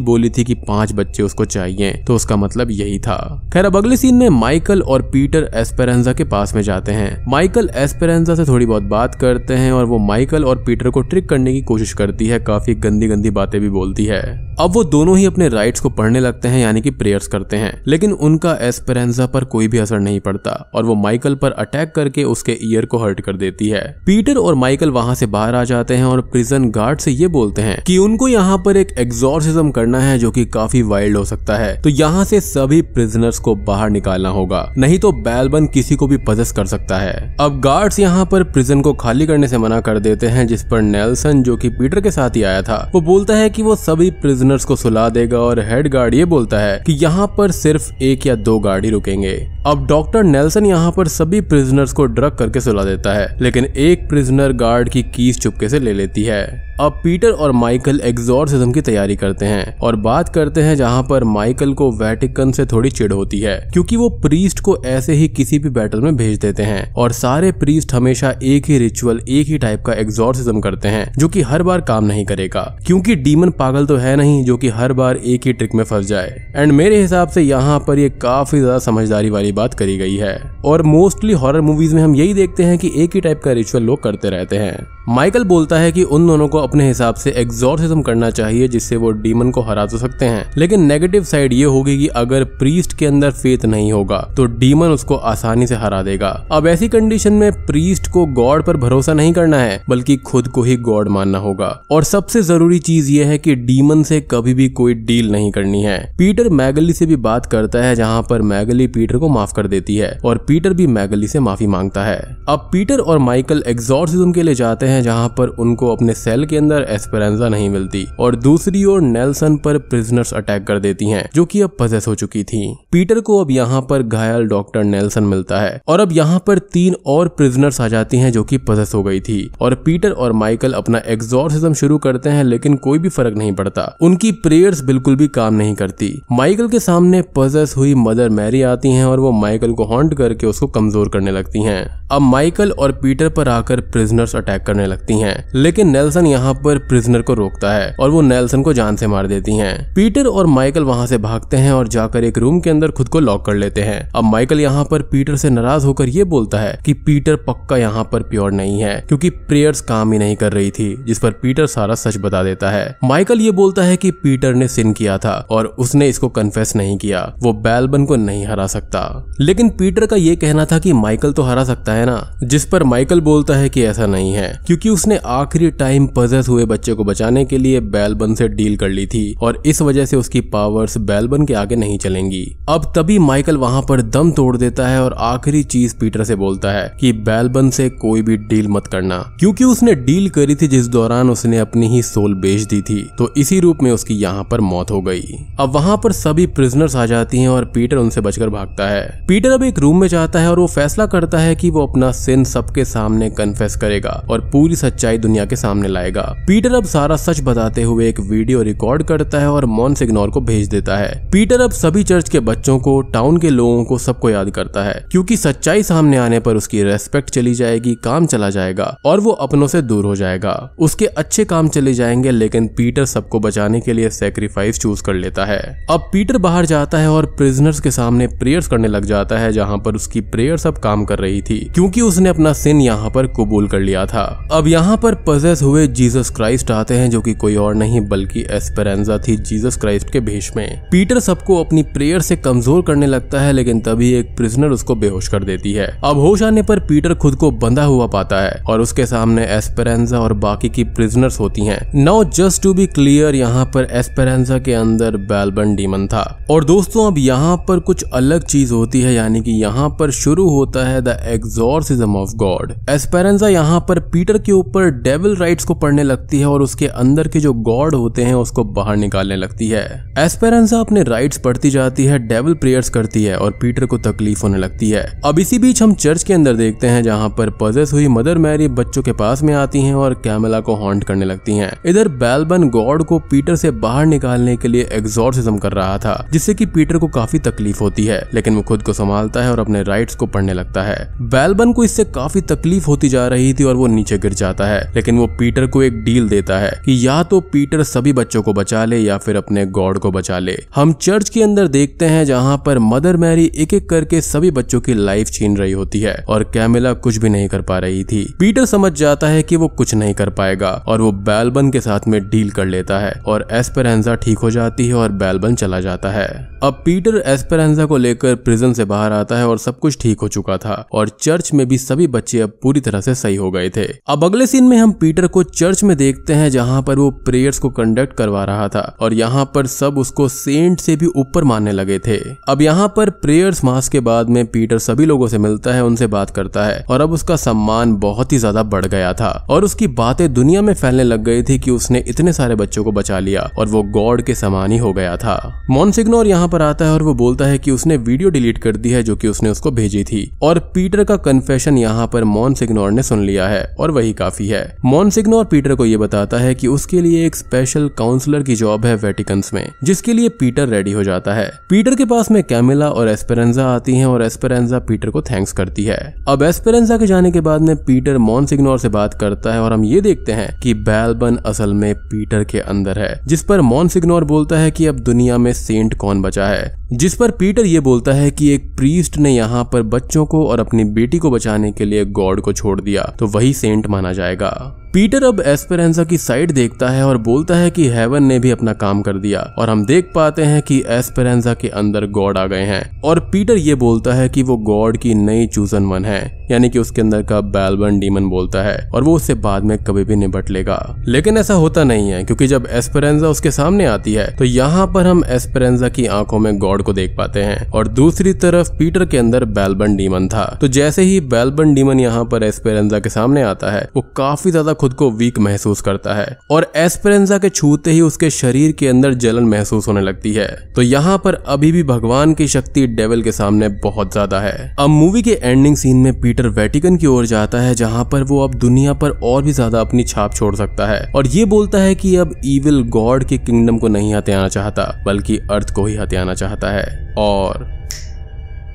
बोली 0.02 0.30
थी 0.30 0.44
कि 0.44 0.54
पाँच 0.62 0.92
बच्चे 0.92 1.22
उसको 1.22 1.44
चाहिए 1.46 1.92
तो 2.06 2.14
उसका 2.14 2.36
मतलब 2.36 2.70
यही 2.70 2.98
था। 2.98 3.18
खैर, 3.52 3.64
अब 3.64 3.76
अगले 3.76 3.96
सीन 3.96 4.14
में 4.14 4.28
माइकल 4.30 4.82
और 4.82 5.02
पीटर 5.02 5.50
एस्पेरेंजा 5.54 6.12
के 6.12 6.24
पास 6.24 6.54
में 6.54 6.62
जाते 6.62 6.92
हैं। 6.92 7.24
माइकल 7.28 7.70
एस्पेरेंजा 7.74 8.34
से 8.34 8.44
थोड़ी 8.44 8.66
बहुत 8.66 8.82
बात 8.84 9.14
करते 9.14 9.54
हैं 9.54 9.72
और 9.72 9.84
वो 9.84 9.98
माइकल 10.00 10.44
और 10.44 10.62
पीटर 10.64 10.90
को 10.90 11.00
ट्रिक 11.02 11.28
करने 11.28 11.52
की 11.52 11.60
कोशिश 11.62 11.92
करती 11.92 12.26
है, 12.26 12.40
काफ़ी 12.40 12.74
गंदी 12.76 13.06
गंदी 13.08 13.30
बातें 13.32 13.60
भी 13.60 13.70
बोलती 13.70 14.04
है। 14.04 14.22
अब 14.60 14.72
वो 14.74 14.82
दोनों 14.84 15.16
ही 15.18 15.24
अपने 15.26 15.48
राइट्स 15.48 15.80
को 15.80 15.88
पढ़ने 15.90 16.20
लगते 16.20 16.48
हैं, 16.48 16.60
यानी 16.60 16.80
कि 16.80 16.90
प्रेयर्स 17.12 17.26
करते 17.26 17.56
हैं। 17.56 17.72
लेकिन 17.86 18.12
उनका 18.12 18.56
एस्पेरेंजा 18.60 19.26
पर 19.26 19.44
कोई 19.44 19.68
भी 19.68 19.78
असर 19.78 20.00
नहीं 20.00 20.20
पड़ता 20.20 20.52
और 20.74 20.84
वो 20.84 20.94
माइकल 20.94 21.34
पर 21.34 21.52
अटैक 21.52 21.92
करके 21.94 22.24
उसके 22.24 22.56
ईयर 22.62 22.84
को 22.84 22.98
हर्ट 22.98 23.20
कर 23.20 23.36
देती 23.36 23.68
है। 23.68 23.82
पीटर 24.06 24.36
और 24.36 24.54
माइकल 24.54 24.90
वहाँ 24.90 25.14
से 25.14 25.26
बाहर 25.26 25.54
आ 25.54 25.64
जाते 25.64 25.94
हैं 25.94 26.04
और 26.04 26.20
प्रिजन 26.22 26.70
गार्ड 26.70 26.98
से 26.98 27.10
ये 27.10 27.28
बोलते 27.28 27.62
हैं 27.62 27.82
कि 27.82 27.96
उनको 27.98 28.28
यहाँ 28.28 28.58
पर 28.58 28.76
एक 28.76 28.94
एग्जॉर्सिज्म 28.98 29.70
करना 29.70 30.00
है 30.00 30.18
जो 30.18 30.30
कि 30.30 30.44
काफ़ी 30.44 30.82
वाइल्ड 30.82 31.16
हो 31.16 31.24
सकता 31.24 31.56
है। 31.56 31.80
तो 31.82 31.88
यहाँ 31.88 32.24
से 32.24 32.40
सभी 32.40 32.80
प्रिजनर्स 32.82 33.38
को 33.38 33.54
बाहर 33.54 33.90
निकालना 33.90 34.28
होगा। 34.28 34.62
नहीं 34.78 34.98
तो 34.98 35.12
बैलबन 35.22 35.66
किसी 35.66 35.96
को 35.96 36.06
भी 36.06 36.16
पजस 36.16 36.52
कर 36.52 36.66
सकता 36.66 36.98
है। 36.98 37.36
अब 37.40 37.60
गार्ड्स 37.60 37.98
यहाँ 37.98 38.26
पर 38.26 38.42
प्रिजन 38.44 38.80
को 38.80 38.92
खाली 38.94 39.26
करने 39.26 39.48
से 39.48 39.58
मना 39.58 39.80
कर 39.80 39.98
देते 39.98 40.26
हैं, 40.26 40.46
जिस 40.46 40.62
पर 40.62 40.82
नेल्सन 40.82 41.42
जो 41.42 41.56
कि 41.56 41.68
पीटर 41.70 42.00
के 42.00 42.10
साथ 42.10 42.36
ही 42.36 42.42
आया 42.42 42.62
था, 42.62 42.90
वो 42.94 43.00
बोलता 43.00 43.34
है 43.34 43.50
कि 43.50 43.62
वो 43.62 43.76
सभी 43.76 44.10
प्रिजनर्स 44.10 44.64
को 44.64 44.76
सुला 44.76 45.08
देगा 45.08 45.38
और 45.38 45.60
हेड 45.60 45.88
गार्ड 45.88 46.14
ये 46.14 46.24
बोलता 46.24 46.58
है 46.58 46.82
कि 46.86 46.92
यहाँ 47.02 47.26
पर 47.38 47.50
सिर्फ़ 47.50 47.90
एक 48.02 48.26
या 48.26 48.34
दो 48.36 48.58
गाड़ी 48.58 48.90
रुकेंगे। 48.90 49.36
अब 49.66 49.86
डॉक्टर 49.86 50.22
नेल्सन 50.24 50.64
यहाँ 50.66 50.90
पर 50.92 51.08
सभी 51.08 51.40
प्रिजनर्स 51.40 51.92
को 51.92 52.04
ड्रग 52.06 52.36
करके 52.36 52.60
सुला 52.60 52.84
देता 52.84 53.12
है, 53.14 53.36
लेकिन 53.40 53.64
एक 53.64 54.08
प्रिजनर 54.08 54.52
गार्ड 54.52 54.88
की 54.88 55.02
कीज 55.04 55.40
चुपके 55.40 55.68
से 55.68 55.78
ले 55.80 55.92
लेती 55.92 56.22
है। 56.24 56.42
अब 56.80 56.92
पीटर 57.02 57.30
और 57.30 57.52
माइकल 57.52 58.00
एग्जॉर्सिज्म 58.00 58.72
की 58.72 58.80
तैयारी 58.80 59.16
करते 59.16 59.46
हैं 59.46 59.78
और 59.78 59.96
बात 59.96 60.28
करते 60.28 60.62
हैं 60.62 60.74
जहाँ 60.76 61.02
पर 61.02 61.24
माइकल 61.24 61.72
को 61.72 61.90
वेटिकन 61.92 62.52
से 62.52 62.64
थोड़ी 62.66 62.90
चिड़ 62.90 63.12
होती 63.12 63.40
है, 63.40 63.56
क्योंकि 63.72 63.96
वो 63.96 64.08
प्रीस्ट 64.22 64.60
को 64.60 64.76
ऐसे 64.84 65.12
ही 65.12 65.28
किसी 65.28 65.58
भी 65.58 65.70
बैटल 65.70 66.00
में 66.00 66.16
भेज 66.16 66.38
देते 66.38 66.62
हैं 66.62 66.92
और 66.94 67.12
सारे 67.12 67.52
प्रीस्ट 67.52 67.94
हमेशा 67.94 68.34
एक 68.44 68.66
ही 68.66 68.78
रिचुअल 68.78 69.20
एक 69.20 69.46
ही 69.46 69.58
टाइप 69.58 69.82
का 69.86 69.92
एग्जॉर्सिज्म 69.94 70.60
करते 70.60 70.88
हैं, 70.88 71.12
जो 71.18 71.28
कि 71.28 71.42
हर 71.42 71.62
बार 71.62 71.80
काम 71.82 72.04
नहीं 72.04 72.24
करेगा, 72.24 72.62
क्योंकि 72.86 73.16
डीमन 73.16 73.50
पागल 73.58 73.86
तो 73.86 73.96
है 73.96 74.16
नहीं, 74.16 74.42
जो 74.44 74.56
कि 74.56 74.68
हर 74.70 74.92
बार 74.92 75.16
एक 75.16 75.46
ही 75.46 75.52
ट्रिक 75.52 75.74
में 75.74 75.84
फंस 75.84 76.06
जाए। 76.06 76.34
एंड 76.56 76.72
मेरे 76.72 77.00
हिसाब 77.00 77.28
से 77.28 77.42
यहाँ 77.42 77.78
पर 77.80 77.98
ये 77.98 78.10
काफ़ी 78.22 78.58
ज़्यादा 78.58 78.78
समझदारी 78.80 79.30
वाली 79.30 79.51
बात 79.52 79.74
करी 79.74 79.96
गई 79.96 80.16
है। 80.16 80.56
और 80.64 80.82
मोस्टली 80.82 81.32
हॉरर 81.32 81.60
मूवीज़ 81.60 81.94
में 81.94 82.02
हम 82.02 82.14
यही 82.16 82.34
देखते 82.34 82.62
हैं 82.62 82.78
कि 82.78 82.92
एक 82.96 83.14
ही 83.14 83.20
टाइप 83.20 83.40
का 83.44 83.52
रिचुअल 83.52 83.84
लोग 83.84 84.02
करते 84.02 84.30
रहते 84.30 84.56
हैं। 84.56 84.86
माइकल 85.08 85.44
बोलता 85.44 85.78
है 85.78 85.92
कि 85.92 86.02
उन 86.02 86.26
दोनों 86.26 86.48
को 86.48 86.58
अपने 86.58 86.88
हिसाब 86.88 87.14
से 87.14 87.30
एग्जॉर्सिज्म 87.30 88.02
करना 88.02 88.30
चाहिए, 88.30 88.68
जिससे 88.68 88.96
वो 88.96 89.10
डीमन 89.10 89.50
को 89.50 89.60
हरा 89.60 89.86
तो 89.86 89.98
सकते 89.98 90.24
हैं। 90.24 90.52
लेकिन 90.56 90.82
नेगेटिव 90.82 91.24
साइड 91.24 91.52
ये 91.52 91.64
होगी 91.64 91.98
कि 91.98 92.06
अगर 92.06 92.44
प्रीस्ट 92.44 92.92
के 92.92 93.06
अंदर 93.06 93.30
फेथ 93.30 93.64
नहीं 93.64 93.92
होगा 93.92 94.18
तो 94.36 94.44
डीमन 94.44 94.88
उसको 94.88 95.16
आसानी 95.16 95.66
से 95.66 95.74
हरा 95.74 96.02
देगा। 96.02 96.28
अब 96.52 96.66
ऐसी 96.66 96.88
कंडीशन 96.88 97.32
में 97.32 97.66
प्रीस्ट 97.66 98.10
को 98.10 98.26
गॉड 98.26 98.64
पर 98.64 98.76
भरोसा 98.76 99.12
नहीं 99.12 99.32
करना 99.32 99.56
है, 99.56 99.82
बल्कि 99.88 100.16
खुद 100.16 100.48
को 100.48 100.62
ही 100.62 100.76
गॉड 100.76 101.08
मानना 101.08 101.38
होगा। 101.38 101.82
और 101.90 102.04
सबसे 102.04 102.42
ज़रूरी 102.42 102.78
चीज़ 102.78 103.10
ये 103.10 103.24
है 103.24 103.38
कि 103.38 103.54
डीमन 103.54 104.02
से 104.02 104.20
कभी 104.20 104.54
भी 104.54 104.68
कोई 104.68 104.94
डील 104.94 105.30
नहीं 105.32 105.50
करनी 105.50 105.82
है। 105.82 106.14
पीटर 106.18 106.48
मैगली 106.48 106.92
से 106.92 107.06
भी 107.06 107.16
बात 107.16 107.46
करता 107.46 107.78
है, 107.78 107.94
जहाँ 107.96 108.22
पर 108.30 108.42
मैगली 108.42 108.86
पीटर 108.86 109.16
को 109.16 109.28
माफ़ 109.42 109.54
कर 109.56 109.66
देती 109.66 109.96
है 109.96 110.10
और 110.24 110.38
पीटर 110.48 110.72
भी 110.72 110.86
मैगली 110.88 111.28
से 111.28 111.40
माफ़ी 111.40 111.66
माँगता 111.66 112.04
है। 112.04 112.18
अब 112.48 112.68
पीटर 112.72 112.98
और 113.00 113.18
माइकल 113.20 113.62
एग्जॉर्सिज्म 113.66 114.32
के 114.32 114.42
लिए 114.42 114.54
जाते 114.54 114.86
हैं 114.86 115.02
जहाँ 115.02 115.28
पर 115.28 115.48
उनको 115.60 115.94
अपने 115.96 116.14
सेल 116.14 116.44
के 116.46 116.56
अंदर 116.56 116.86
एस्पेरेंजा 116.88 117.48
नहीं 117.48 117.68
मिलती 117.70 118.06
और 118.20 118.36
दूसरी 118.38 118.84
ओर 118.84 119.00
नेल्सन 119.02 119.56
पर 119.56 119.78
प्रिजनर्स 119.78 120.32
अटैक 120.34 120.66
कर 120.66 120.78
देती 120.78 121.08
हैं, 121.08 121.28
जो 121.34 121.44
कि 121.44 121.60
अब 121.60 121.76
पजेस 121.80 122.06
हो 122.08 122.14
चुकी 122.14 122.42
थी। 122.44 122.62
पीटर 122.92 123.20
को 123.20 123.38
अब 123.40 123.50
यहाँ 123.50 123.80
पर 123.82 124.02
घायल 124.02 124.46
डॉक्टर 124.46 124.84
नेल्सन 124.84 125.24
मिलता 125.24 125.60
है 125.60 125.80
और 125.88 126.00
अब 126.00 126.12
यहाँ 126.12 126.42
पर 126.46 126.58
तीन 126.72 126.96
और 127.06 127.28
प्रिजनर्स 127.28 127.80
आ 127.80 127.88
जाती 127.88 128.16
हैं, 128.16 128.32
जो 128.32 128.44
कि 128.44 128.58
पजेस 128.58 128.94
हो 128.94 129.02
गई 129.02 129.20
थी। 129.20 129.40
और 129.60 129.74
पीटर 129.74 130.10
और 130.12 130.32
माइकल 130.32 130.72
अपना 130.72 131.02
एग्जॉर्सिज्म 131.06 131.72
शुरू 131.74 131.98
करते 131.98 132.30
हैं, 132.30 132.44
लेकिन 132.44 132.76
कोई 132.76 132.98
भी 132.98 133.08
फ़र्क 133.08 133.36
नहीं 133.36 133.52
पड़ता। 133.52 133.96
उनकी 134.02 134.32
प्रेयर्स 134.32 134.82
बिल्कुल 134.84 135.16
भी 135.16 135.28
काम 135.28 135.54
नहीं 135.54 135.74
करती। 135.74 136.12
माइकल 136.32 136.68
के 136.68 136.80
सामने 136.80 137.22
पजेस 137.36 137.74
हुई 137.76 137.94
मदर 137.94 138.28
मैरी 138.30 138.62
आती 138.62 138.90
हैं 138.90 139.04
और 139.04 139.20
वो 139.20 139.31
माइकल 139.32 139.72
को 139.72 139.84
हॉन्ट 139.86 140.14
करके 140.14 140.46
उसको 140.46 140.66
कमज़ोर 140.68 141.08
करने 141.08 141.30
लगती 141.30 141.62
हैं। 141.62 141.82
अब 142.10 142.22
माइकल 142.22 142.70
और 142.72 142.92
पीटर 142.92 143.28
पर 143.30 143.48
आकर 143.48 143.80
प्रिजनर्स 143.82 144.34
अटैक 144.36 144.62
करने 144.62 144.86
लगती 144.86 145.18
हैं, 145.20 145.34
लेकिन 145.54 145.90
नेल्सन 145.90 146.26
यहाँ 146.26 146.54
पर 146.54 146.78
प्रिजनर 146.88 147.22
को 147.22 147.34
रोकता 147.34 147.72
है 147.72 147.94
और 148.00 148.10
वो 148.10 148.20
नेल्सन 148.22 148.62
को 148.62 148.72
जान 148.72 148.96
से 148.96 149.06
मार 149.06 149.26
देती 149.26 149.56
हैं। 149.56 149.94
पीटर 149.94 150.26
और 150.26 150.46
माइकल 150.48 150.84
वहाँ 150.84 151.06
से 151.06 151.18
भागते 151.18 151.56
हैं 151.56 151.72
और 151.72 151.88
जाकर 151.88 152.24
एक 152.24 152.38
रूम 152.38 152.60
के 152.60 152.70
अंदर 152.70 152.90
खुद 152.90 153.08
को 153.08 153.20
लॉक 153.20 153.44
कर 153.46 153.54
लेते 153.54 153.82
हैं। 153.82 154.00
अब 154.10 154.24
माइकल 154.24 154.60
यहाँ 154.60 154.84
पर 154.84 155.02
पीटर 155.02 155.36
से 155.36 155.50
नाराज़ 155.50 155.86
होकर 155.86 156.08
ये 156.08 156.24
बोलता 156.26 156.58
है 156.58 156.78
कि 156.84 156.92
पीटर 156.94 157.36
पक्का 157.38 157.76
यहाँ 157.76 158.04
पर 158.04 158.22
प्योर 158.22 158.52
नहीं 158.52 158.80
है, 158.80 158.94
क्योंकि 159.08 159.30
प्रेयर्स 159.30 159.80
काम 159.82 160.12
ही 160.12 160.18
नहीं 160.18 160.36
कर 160.36 160.52
रही 160.52 160.70
थी, 160.70 160.94
जिस 161.04 161.18
पर 161.18 161.30
पीटर 161.32 161.66
सारा 161.68 161.94
सच 161.96 162.16
बता 162.18 162.42
देता 162.42 162.70
है। 162.70 162.96
माइकल 163.04 163.40
ये 163.40 163.50
बोलता 163.52 163.82
है 163.82 163.96
कि 163.96 164.10
पीटर 164.12 164.54
ने 164.54 164.68
सिन 164.68 164.92
किया 164.92 165.18
था 165.18 165.34
और 165.50 165.66
उसने 165.78 166.08
इसको 166.08 166.28
कन्फेस 166.30 166.74
नहीं 166.76 166.96
किया, 166.98 167.32
वो 167.38 167.52
बैलबन 167.54 168.04
को 168.04 168.16
नहीं 168.16 168.46
हरा 168.46 168.66
सकता। 168.68 169.02
लेकिन 169.40 169.68
पीटर 169.70 170.06
का 170.06 170.16
ये 170.16 170.34
कहना 170.36 170.64
था 170.64 170.78
कि 170.78 170.92
माइकल 170.92 171.32
तो 171.32 171.42
हरा 171.42 171.64
सकता 171.64 171.92
है 171.92 172.06
ना, 172.06 172.38
जिस 172.44 172.64
पर 172.64 172.82
माइकल 172.84 173.20
बोलता 173.20 173.54
है 173.54 173.68
कि 173.68 173.82
ऐसा 173.84 174.06
नहीं 174.06 174.32
है, 174.32 174.52
क्योंकि 174.66 174.88
उसने 174.88 175.18
आखिरी 175.26 175.70
टाइम 175.72 176.06
पजस 176.16 176.48
हुए 176.48 176.64
बच्चे 176.64 176.94
को 176.94 177.04
बचाने 177.04 177.44
के 177.44 177.58
लिए 177.58 177.80
बैलबन 177.82 178.34
से 178.34 178.48
डील 178.48 178.76
कर 178.76 178.88
ली 178.88 179.06
थी, 179.06 179.34
और 179.42 179.62
इस 179.66 179.82
वजह 179.82 180.06
से 180.06 180.16
उसकी 180.16 180.40
पावर्स 180.50 180.98
बैलबन 181.00 181.46
के 181.46 181.54
आगे 181.54 181.76
नहीं 181.76 181.98
चलेंगी। 181.98 182.44
अब 182.68 182.92
तभी 182.96 183.18
माइकल 183.20 183.56
वहाँ 183.56 183.82
पर 183.82 184.02
दम 184.02 184.30
तोड़ 184.32 184.56
देता 184.56 184.88
है 184.88 185.02
और 185.02 185.14
आखिरी 185.20 185.62
चीज़ 185.64 185.94
पीटर 186.00 186.24
से 186.24 186.36
बोलता 186.36 186.72
है 186.72 186.90
कि 187.00 187.12
बैलबन 187.22 187.70
से 187.70 187.88
कोई 187.90 188.22
भी 188.22 188.36
डील 188.38 188.68
मत 188.68 188.86
करना, 188.86 189.18
क्योंकि 189.40 189.64
उसने 189.64 189.94
डील 189.96 190.28
करी 190.30 190.54
थी 190.54 190.68
जिस 190.68 190.88
दौरान 190.88 191.30
उसने 191.30 191.58
अपनी 191.58 191.88
ही 191.88 192.02
सोल 192.04 192.34
बेच 192.36 192.62
दी 192.64 192.80
थी 192.82 193.02
तो 193.18 193.32
इसी 193.36 193.60
रूप 193.60 193.82
में 193.82 193.90
उसकी 193.90 194.14
यहाँ 194.14 194.44
पर 194.44 194.60
मौत 194.62 194.90
हो 194.90 195.00
गई। 195.02 195.22
अब 195.60 195.72
वहाँ 195.72 195.96
पर 195.96 196.12
सभी 196.12 196.46
प्रिजनर्स 196.48 196.96
आ 196.96 197.06
जाती 197.06 197.38
हैं 197.38 197.48
और 197.48 197.64
पीटर 197.74 197.96
उनसे 197.96 198.20
बचकर 198.20 198.48
भागता 198.50 198.88
है। 198.88 199.11
पीटर 199.28 199.50
अब 199.50 199.62
एक 199.62 199.78
रूम 199.78 200.00
में 200.00 200.08
जाता 200.08 200.40
है 200.40 200.50
और 200.50 200.58
वो 200.58 200.66
फैसला 200.66 201.06
करता 201.06 201.38
है 201.38 201.54
कि 201.56 201.70
वो 201.70 201.86
अपना 201.86 202.10
सिन 202.12 202.44
सबके 202.44 202.84
सामने 202.84 203.30
कन्फेस 203.30 203.76
करेगा 203.76 204.10
और 204.30 204.40
पूरी 204.50 204.76
सच्चाई 204.76 205.18
दुनिया 205.18 205.44
के 205.44 205.56
सामने 205.56 205.88
लाएगा। 205.88 206.22
पीटर 206.46 206.74
अब 206.74 206.84
सारा 206.84 207.16
सच 207.16 207.40
बताते 207.40 207.82
हुए 207.82 208.08
एक 208.08 208.20
वीडियो 208.20 208.62
रिकॉर्ड 208.62 209.02
करता 209.02 209.38
है 209.38 209.50
और 209.50 209.64
मॉन 209.66 209.94
सिग्नोर 209.94 210.30
को 210.30 210.40
भेज 210.40 210.68
देता 210.68 210.96
है। 210.96 211.30
पीटर 211.32 211.60
अब 211.60 211.70
सभी 211.70 212.02
चर्च 212.04 212.28
के 212.28 212.40
बच्चों 212.40 212.78
को 212.78 213.00
टाउन 213.02 213.36
के 213.36 213.50
लोगों 213.50 213.84
को 213.84 213.98
सबको 213.98 214.30
याद 214.30 214.50
करता 214.50 214.84
है, 214.84 215.04
क्योंकि 215.10 215.36
सच्चाई 215.36 215.82
सामने 215.82 216.16
आने 216.16 216.40
पर 216.40 216.56
उसकी 216.56 216.82
रेस्पेक्ट 216.82 217.30
चली 217.30 217.54
जाएगी, 217.54 217.94
काम 217.94 218.26
चला 218.26 218.50
जाएगा 218.50 218.96
और 219.04 219.20
वो 219.20 219.30
अपनों 219.30 219.66
से 219.66 219.82
दूर 219.82 220.04
हो 220.04 220.14
जाएगा। 220.16 220.52
उसके 220.78 221.06
अच्छे 221.06 221.44
काम 221.44 221.68
चले 221.68 221.94
जाएँगे, 221.94 222.30
लेकिन 222.30 222.66
पीटर 222.68 223.04
सबको 223.04 223.40
बचाने 223.40 223.80
के 223.80 223.92
लिए 223.92 224.10
सेक्रीफाइस 224.10 224.80
चूज़ 224.80 225.02
कर 225.02 225.14
लेता 225.14 225.44
है। 225.44 225.86
अब 225.90 226.08
पीटर 226.12 226.38
बाहर 226.38 226.66
जाता 226.66 226.98
है 226.98 227.10
और 227.10 227.26
प्रिजनर्स 227.26 227.80
के 227.80 227.90
सामने 227.90 228.26
प्रेयर्स 228.26 228.68
करने 228.68 228.88
लग 229.02 229.08
जाता 229.08 229.38
है 229.38 229.52
जहाँ 229.52 229.78
पर 229.78 229.94
उसकी 229.94 230.20
प्रेयर 230.22 230.56
सब 230.56 230.78
काम 230.78 231.04
कर 231.04 231.18
रही 231.18 231.40
थी, 231.42 231.58
क्योंकि 231.74 232.00
उसने 232.00 232.28
अपना 232.28 232.52
सिन 232.52 232.80
यहाँ 232.80 233.10
पर 233.10 233.26
कबूल 233.36 233.68
कर 233.68 233.80
लिया 233.80 234.04
था। 234.06 234.24
अब 234.52 234.66
यहाँ 234.68 234.96
पर 234.96 235.14
पजेस 235.26 235.62
हुए 235.62 235.86
जीसस 235.88 236.30
क्राइस्ट 236.30 236.70
आते 236.70 236.94
हैं 236.94 237.10
जो 237.10 237.20
कि 237.20 237.34
कोई 237.34 237.56
और 237.56 237.74
नहीं, 237.74 238.00
बल्कि 238.08 238.44
एस्पेरेंजा 238.50 239.18
थी 239.18 239.36
जीसस 239.38 239.76
क्राइस्ट 239.76 240.10
के 240.10 240.20
भेष 240.20 240.50
में। 240.56 240.82
पीटर 240.90 241.18
सबको 241.20 241.62
अपनी 241.62 241.82
प्रेयर 241.84 242.20
से 242.20 242.36
कमज़ोर 242.36 242.82
करने 242.82 243.06
लगता 243.06 243.40
है, 243.40 243.52
लेकिन 243.52 243.80
तभी 243.80 244.12
एक 244.12 244.36
प्रिजनर 244.36 244.70
उसको 244.70 244.94
बेहोश 244.94 245.28
कर 245.28 245.44
देती 245.44 245.72
है। 245.72 245.86
अब 246.04 246.18
होश 246.18 246.42
आने 246.42 246.62
पर 246.62 246.80
पीटर 246.82 247.14
खुद 247.14 247.34
को 247.34 247.50
बंधा 247.58 247.84
हुआ 247.84 248.06
पाता 248.08 248.40
है, 248.40 248.62
और 248.68 248.80
उसके 248.80 249.06
सामने 249.06 249.46
एस्पेरेंजा 249.48 250.18
और 250.18 250.32
बाकी 250.42 250.68
की 250.68 250.84
प्रिजनर्स 250.86 251.40
होती 251.40 251.66
हैं। 251.66 251.80
Now 251.94 252.24
just 252.32 252.62
to 252.62 252.74
be 252.74 252.86
clear 252.88 253.34
यहाँ 253.34 253.64
पर 253.74 253.88
एस्पेरेंजा 253.92 254.58
के 254.58 254.74
अंदर 254.74 255.16
बैलबन 255.26 255.74
डीमन 255.76 256.06
था। 256.06 256.22
और 256.50 256.64
दोस्तों, 256.64 257.06
अब 257.06 257.18
यहाँ 257.18 257.56
पर 257.68 257.78
कुछ 257.82 258.04
अलग 258.04 258.44
चीज़ 258.44 258.72
होती 258.72 258.91
है, 259.00 259.12
यानी 259.14 259.40
कि 259.40 259.50
यहाँ 259.52 259.88
पर 259.90 260.10
शुरू 260.12 260.48
होता 260.50 260.84
है 260.84 261.00
the 261.02 261.16
exorcism 261.26 262.16
of 262.16 262.34
God 262.36 262.72
Esperanza 262.90 263.48
यहाँ 263.48 263.80
पर 263.88 264.00
पीटर 264.12 264.38
के 264.38 264.52
ऊपर 264.52 264.90
डेविल 265.02 265.36
राइट्स 265.36 265.64
को 265.64 265.74
पढ़ने 265.74 266.02
लगती 266.02 266.38
है 266.38 266.46
और 266.46 266.62
उसके 266.62 266.86
अंदर 266.86 267.28
के 267.28 267.40
जो 267.40 267.52
गॉड 267.52 267.94
होते 267.94 268.22
हैं, 268.22 268.34
उसको 268.34 268.64
बाहर 268.64 268.96
निकालने 268.96 269.36
लगती 269.36 269.68
है। 269.68 269.84
एस्पेरेंजा 270.18 270.78
अपने 270.80 271.02
राइट्स 271.02 271.38
पढ़ती 271.38 271.70
जाती 271.70 272.04
है 272.04 272.18
डेविल 272.18 272.54
प्रेयर्स 272.54 272.88
करती 272.90 273.24
है 273.24 273.36
और 273.36 273.58
पीटर 273.60 273.86
को 273.86 273.98
तकलीफ़ 274.00 274.42
होने 274.42 274.58
लगती 274.58 274.90
है। 274.90 275.02
अब 275.24 275.38
इसी 275.38 275.58
बीच 275.58 275.82
हम 275.82 275.94
चर्च 275.94 276.22
के 276.22 276.34
अंदर 276.34 276.54
देखते 276.54 276.86
हैं, 276.86 277.02
जहाँ 277.02 277.28
पर 277.28 277.50
पजेस 277.60 277.92
हुई 277.92 278.08
मदर 278.08 278.38
मैरी 278.38 278.68
बच्चों 278.70 279.02
के 279.02 279.12
पास 279.14 279.42
में 279.42 279.52
आती 279.54 279.80
है 279.80 279.94
और 279.94 280.14
कैमला 280.24 280.60
को 280.60 280.74
हॉन्ट 280.74 281.04
करने 281.04 281.24
लगती 281.24 281.56
है। 281.56 281.72
इधर 281.86 282.08
बैलबन 282.16 282.68
गॉड 282.70 283.04
को 283.04 283.18
पीटर 283.30 283.56
से 283.56 283.70
बाहर 283.72 284.06
निकालने 284.06 284.56
के 284.56 284.68
लिए 284.68 284.88
एग्जॉर्सिज्म 284.92 285.58
कर 285.58 285.72
रहा 285.72 285.98
था, 285.98 286.26
जिससे 286.32 286.54
कि 286.54 286.66
पीटर 286.66 286.98
को 286.98 287.08
काफ़ी 287.10 287.38
तकलीफ़ 287.40 287.80
होती 287.80 288.04
है, 288.04 288.22
लेकिन 288.34 288.54
वो 288.54 288.62
खुद 288.72 288.82
को 288.82 288.92
संभालता 288.92 289.42
है 289.42 289.50
और 289.50 289.60
अपने 289.60 289.82
राइट्स 289.82 290.14
को 290.14 290.26
पढ़ने 290.26 290.52
लगता 290.52 290.82
है। 290.82 290.96
बैलबन 291.22 291.72
को 291.72 291.84
इससे 291.84 292.04
काफ़ी 292.04 292.40
तकलीफ़ 292.40 292.86
होती 292.86 293.08
जा 293.08 293.26
रही 293.28 293.52
थी 293.54 293.64
और 293.64 293.74
वो 293.76 293.86
नीचे 293.86 294.18
गिर 294.18 294.32
जाता 294.32 294.66
है, 294.66 294.80
लेकिन 294.94 295.18
वो 295.18 295.26
पीटर 295.38 295.66
को 295.66 295.82
एक 295.82 296.02
डील 296.04 296.28
देता 296.28 296.58
है 296.58 296.70
कि 296.84 296.96
या 297.06 297.22
तो 297.22 297.40
पीटर 297.42 297.82
सभी 297.82 298.12
बच्चों 298.12 298.42
को 298.42 298.52
बचा 298.52 298.84
ले 298.84 298.98
या 298.98 299.18
फिर 299.18 299.36
अपने 299.36 299.64
गॉड 299.68 299.98
को 299.98 300.10
बचा 300.12 300.38
ले। 300.38 300.56
हम 300.74 300.92
चर्च 300.92 301.28
के 301.28 301.42
अंदर 301.42 301.68
देखते 301.68 302.06
हैं 302.06 302.24
जहाँ 302.24 302.56
पर 302.66 302.78
मदर 302.78 303.16
मैरी 303.16 303.50
एक 303.54 303.74
एक 303.74 303.88
करके 303.90 304.20
सभी 304.20 304.50
बच्चों 304.50 304.80
की 304.80 304.94
लाइफ 304.94 305.30
छीन 305.30 305.56
रही 305.56 305.72
होती 305.72 306.00
है 306.00 306.14
और 306.28 306.44
कैमिला 306.44 306.92
कुछ 306.94 307.16
भी 307.16 307.28
नहीं 307.28 307.48
कर 307.48 307.62
पा 307.62 307.78
रही 307.78 308.02
थी। 308.04 308.24
पीटर 308.38 308.64
समझ 308.64 308.92
जाता 308.92 309.28
है 309.28 309.42
कि 309.42 309.56
वो 309.56 309.68
कुछ 309.68 309.94
नहीं 309.94 310.14
कर 310.14 310.30
पाएगा 310.30 310.70
और 310.86 311.00
वो 311.00 311.12
बैलबन 311.22 311.70
के 311.70 311.80
साथ 311.80 312.08
में 312.08 312.20
डील 312.28 312.50
कर 312.50 312.66
लेता 312.66 312.98
है 312.98 313.12
और 313.26 313.46
एस्पेरेंजा 313.52 314.14
ठीक 314.14 314.38
हो 314.38 314.50
जाती 314.50 314.88
है 314.88 314.94
और 314.94 315.12
बैलबन 315.14 315.54
चला 315.54 315.80
जाता 315.80 316.10
है। 316.10 316.28
अब 316.62 316.82
पीटर 316.84 317.22
एस्पेरेंजा 317.26 317.84
को 317.84 317.96
लेकर 317.96 318.34
प्रिजन 318.62 318.74
से 318.74 318.84
बाहर 318.84 319.12
आता 319.12 319.36
है 319.36 319.46
और 319.48 319.58
सब 319.58 319.78
कुछ 319.78 319.96
ठीक 320.00 320.20
हो 320.20 320.28
चुका 320.28 320.56
था 320.56 320.74
और 320.94 321.08
चर्च 321.20 321.52
में 321.52 321.66
भी 321.68 321.78
सभी 321.78 322.06
बच्चे 322.08 322.40
अब 322.40 322.50
पूरी 322.62 322.80
तरह 322.80 323.00
से 323.00 323.14
सही 323.14 323.36
हो 323.36 323.50
गए 323.50 323.70
थे। 323.70 323.86
अब 324.08 324.24
अगले 324.24 324.46
सीन 324.46 324.64
में 324.64 324.76
हम 324.76 324.92
पीटर 325.00 325.26
को 325.26 325.42
चर्च 325.42 325.82
में 325.84 325.96
देखते 325.96 326.34
हैं 326.34 326.50
जहाँ 326.50 326.82
पर 326.82 326.98
वो 326.98 327.10
प्रेयर्स 327.26 327.58
को 327.58 327.68
कंडक्ट 327.70 328.12
करवा 328.16 328.44
रहा 328.44 328.68
था 328.68 328.80
और 329.00 329.14
यहाँ 329.14 329.44
पर 329.54 329.66
सब 329.66 329.98
उसको 329.98 330.28
सेंट 330.28 330.80
से 330.80 330.96
भी 330.96 331.06
ऊपर 331.16 331.44
मानने 331.44 331.72
लगे 331.72 331.98
थे। 331.98 332.16
अब 332.48 332.62
यहाँ 332.62 332.88
पर 332.96 333.10
प्रेयर्स 333.22 333.64
मास 333.64 333.88
के 333.88 334.00
बाद 334.02 334.28
में 334.28 334.44
पीटर 334.46 334.78
सभी 334.80 335.06
लोगों 335.06 335.28
से 335.28 335.38
मिलता 335.38 335.74
है, 335.74 335.84
उनसे 335.84 336.06
बात 336.06 336.30
करता 336.30 336.64
है 336.64 336.84
और 336.90 337.00
अब 337.00 337.12
उसका 337.12 337.36
सम्मान 337.38 337.96
बहुत 337.98 338.32
ही 338.32 338.38
ज़्यादा 338.38 338.62
बढ़ 338.64 338.86
गया 338.86 339.12
था 339.14 339.30
और 339.50 339.64
उसकी 339.64 339.86
बातें 339.94 340.32
दुनिया 340.34 340.62
में 340.62 340.72
फैलने 340.74 341.04
लग 341.04 341.24
गई 341.24 341.42
थी 341.42 341.58
कि 341.58 341.70
उसने 341.70 342.04
इतने 342.08 342.32
सारे 342.32 342.54
बच्चों 342.54 342.84
को 342.84 342.92
बचा 342.92 343.18
लिया 343.18 343.50
और 343.58 343.68
वो 343.68 343.82
गॉड 343.92 344.22
के 344.22 344.34
समान 344.34 344.72
ही 344.72 344.78
हो 344.78 344.92
गया 344.92 345.16
था। 345.16 345.36
मॉन्सिग्नोर 345.70 346.26
यहाँ 346.26 346.48
पर 346.48 346.62
आता 346.62 346.84
है 346.84 346.92
और 346.92 347.02
वो 347.02 347.14
बोलता 347.14 347.44
है 347.44 347.58
कि 347.58 347.70
उसने 347.70 347.96
वीडियो 347.98 348.30
डिलीट 348.30 348.51
कर 348.58 348.76
दी 348.76 348.90
है 348.90 349.02
जो 349.02 349.16
कि 349.16 349.28
उसने 349.28 349.50
उसको 349.50 349.70
भेजी 349.70 350.04
थी। 350.04 350.30
और 350.42 350.58
पीटर 350.74 351.04
का 351.04 351.16
कन्फेशन 351.16 351.78
यहाँ 351.78 352.06
पर 352.06 352.24
मॉन्सिग्नोर 352.24 352.90
ने 352.90 353.02
सुन 353.02 353.22
लिया 353.22 353.48
है, 353.48 353.76
और 353.80 353.90
वही 353.90 354.12
काफ़ी 354.12 354.46
है। 354.48 354.76
मॉन्सिग्नोर 354.84 355.44
पीटर 355.44 355.74
को 355.74 355.84
ये 355.84 355.96
बताता 355.96 356.38
है 356.38 356.54
कि 356.54 356.66
उसके 356.66 357.00
लिए 357.00 357.26
एक 357.26 357.36
स्पेशल 357.36 357.88
काउंसलर 357.88 358.42
की 358.42 358.54
जॉब 358.54 358.86
है 358.86 358.94
वेटिकन्स 358.96 359.54
में, 359.54 359.68
जिसके 359.84 360.12
लिए 360.12 360.28
पीटर 360.28 360.68
रेडी 360.68 360.92
हो 360.92 361.04
जाता 361.04 361.34
है। 361.34 361.50
पीटर 361.70 361.94
के 361.94 362.04
पास 362.04 362.30
में 362.30 362.42
कैमिला 362.42 362.88
और 362.88 363.08
एस्पेरेंजा 363.08 363.66
आती 363.66 363.94
हैं, 363.94 364.06
और 364.06 364.22
एस्पेरेंजा 364.22 364.78
पीटर 364.78 365.10
को 365.10 365.22
थैंक्स 365.22 365.52
करती 365.52 365.84
है। 365.84 366.14
अब 366.28 366.42
एस्पेरेंजा 366.42 366.96
के 366.98 367.06
जाने 367.06 367.30
के 367.30 367.40
बाद 367.40 367.60
में 367.60 367.76
पीटर 367.76 368.18
मॉन्सिग्नोर 368.18 368.78
से 368.78 368.88
बात 368.88 369.14
करता 369.14 369.52
है, 369.52 369.60
और 369.60 369.72
हम 369.72 369.84
ये 369.84 370.00
देखते 370.00 370.32
हैं 370.32 370.60
कि 370.60 370.74
बैलबन 370.74 371.36
असल 371.36 371.74
में 371.74 371.94
पीटर 371.94 372.44
के 372.44 372.60
अंदर 372.60 372.98
है, 372.98 373.20
जिस 373.26 373.42
पर 373.42 373.60
मॉन्सिग्नोर 373.60 374.24
बोलता 374.24 374.58
है 374.58 374.70
कि 374.70 374.86
अब 374.86 374.98
दुनिया 375.00 375.38
में 375.38 375.52
सेंट 375.52 375.94
कौन 375.94 376.22
बचा 376.22 376.46
है। 376.46 376.82
जिस 376.92 377.14
पर 377.14 377.30
पीटर 377.30 377.66
ये 377.66 377.80
बोलता 377.80 378.12
है 378.12 378.30
कि 378.30 378.41
एक 378.48 378.76
प्रीस्ट 378.76 379.16
ने 379.16 379.30
यहाँ 379.30 379.64
पर 379.64 379.82
बच्चों 379.82 380.26
को 380.26 380.46
और 380.46 380.60
अपनी 380.60 380.84
बेटी 380.84 381.18
को 381.18 381.30
बचाने 381.30 381.72
के 381.72 381.84
लिए 381.84 382.04
गॉड 382.04 382.40
को 382.40 382.52
छोड़ 382.52 382.80
दिया 382.80 383.02
तो 383.18 383.26
वही 383.26 383.52
सेंट 383.52 383.86
माना 383.86 384.12
जाएगा। 384.12 384.78
पीटर 384.94 385.24
अब 385.24 385.40
एस्पेरेंजा 385.40 386.04
की 386.04 386.16
साइड 386.18 386.50
देखता 386.52 386.88
है 386.88 387.04
और 387.04 387.16
बोलता 387.18 387.56
है 387.56 387.70
कि 387.70 387.86
हेवन 387.88 388.22
ने 388.22 388.38
भी 388.38 388.50
अपना 388.50 388.72
काम 388.72 389.00
कर 389.02 389.18
दिया 389.18 389.40
और 389.58 389.70
हम 389.70 389.84
देख 389.86 390.10
पाते 390.14 390.42
हैं 390.42 390.60
कि 390.62 390.76
एस्पेरेंजा 390.88 391.54
के 391.54 391.68
अंदर 391.70 392.06
गॉड 392.08 392.38
आ 392.38 392.44
गए 392.46 392.62
हैं। 392.62 393.00
और 393.02 393.20
पीटर 393.32 393.56
ये 393.56 393.74
बोलता 393.74 394.14
है 394.14 394.28
कि 394.28 394.42
वो 394.42 394.56
गॉड 394.58 394.96
की 394.96 395.14
नई 395.14 395.46
चूजन 395.46 395.82
मन 395.82 396.04
है, 396.04 396.46
यानी 396.50 396.70
कि 396.70 396.78
उसके 396.78 397.00
अंदर 397.00 397.22
का 397.22 397.40
बैलबन 397.40 398.00
डीमन 398.00 398.26
बोलता 398.26 398.62
है 398.62 398.76
और 398.88 399.04
वो 399.04 399.14
उससे 399.16 399.34
बाद 399.36 399.64
में 399.64 399.76
कभी 399.78 400.04
भी 400.04 400.16
निबट 400.16 400.50
लेगा। 400.50 400.76
लेकिन 401.06 401.38
ऐसा 401.38 401.54
होता 401.54 401.84
नहीं 401.84 402.10
है, 402.10 402.22
क्योंकि 402.24 402.46
जब 402.46 402.66
एस्पेरेंजा 402.72 403.28
उसके 403.28 403.50
सामने 403.50 403.86
आती 403.86 404.14
है 404.14 404.26
तो 404.36 404.44
यहाँ 404.44 404.86
पर 404.86 405.06
हम 405.06 405.24
एस्पेरेंजा 405.28 405.88
की 405.90 406.06
आँखों 406.08 406.38
में 406.38 406.58
गॉड 406.58 406.82
को 406.82 406.92
देख 406.92 407.16
पाते 407.18 407.42
हैं। 407.42 407.70
और 407.70 407.88
दूसरी 407.90 408.34
तरफ़ 408.34 408.76
पीटर 408.78 409.04
के 409.04 409.18
अंदर 409.18 409.44
बैलबन 409.54 409.96
डीमन 409.96 410.28
था। 410.28 410.44
तो 410.60 410.68
जैसे 410.70 411.02
ही 411.02 411.18
बैलबन 411.30 411.74
डीमन 411.74 412.00
यहाँ 412.00 412.24
पर 412.26 412.42
एस्पेरेंजा 412.42 412.98
के 412.98 413.10
सामने 413.10 413.42
आता 413.44 413.72
है, 413.72 413.88
वो 413.96 414.04
काफ़ी 414.16 414.50
ज़्यादा 414.50 414.72
खुद 414.82 414.94
को 414.94 415.10
वीक 415.12 415.38
महसूस 415.40 415.80
करता 415.80 416.14
है 416.14 416.36
और 416.50 416.70
एस्पेरेंजा 416.76 417.38
के 417.38 417.48
छूते 417.50 417.90
ही 417.90 418.00
उसके 418.02 418.30
शरीर 418.32 418.72
के 418.72 418.88
अंदर 418.88 419.14
जलन 419.16 419.44
महसूस 419.46 419.88
होने 419.88 420.00
लगती 420.02 420.32
है। 420.34 420.46
तो 420.74 420.82
यहाँ 420.82 421.16
पर 421.18 421.34
अभी 421.34 421.72
भी 421.72 421.82
भगवान 421.84 422.34
की 422.34 422.48
शक्ति 422.48 422.86
डेविल 422.88 423.22
के 423.22 423.32
सामने 423.32 423.68
बहुत 423.82 424.12
ज़्यादा 424.12 424.40
है। 424.40 424.74
अब 424.78 424.90
मूवी 424.90 425.22
के 425.22 425.38
एंडिंग 425.42 425.76
सीन 425.76 425.96
में 425.98 426.20
पीटर 426.20 426.48
वेटिकन 426.50 426.96
की 426.96 427.06
ओर 427.08 427.26
जाता 427.26 427.60
है, 427.60 427.74
जहाँ 427.74 428.04
पर 428.04 428.22
वो 428.24 428.40
अब 428.40 428.54
दुनिया 428.56 428.92
पर 428.94 429.10
और 429.22 429.42
भी 429.42 429.52
ज़्यादा 429.52 429.80
अपनी 429.80 430.04
छाप 430.04 430.34
छोड़ 430.34 430.54
सकता 430.56 430.86
है 430.86 431.00
और 431.12 431.26
ये 431.28 431.44
बोलता 431.46 431.78
है 431.78 431.94
कि 431.94 432.14
अब 432.16 432.34
ईविल 432.46 432.82
गॉड 432.90 433.24
के 433.24 433.38
किंगडम 433.38 433.78
को 433.78 433.88
नहीं 433.88 434.14
हत्याना 434.14 434.48
चाहता, 434.48 434.84
बल्कि 435.06 435.38
अर्थ 435.50 435.74
को 435.74 435.86
ही 435.86 435.96
हत्याना 435.96 436.34
चाहता 436.34 436.70
है। 436.70 437.14
और 437.18 437.66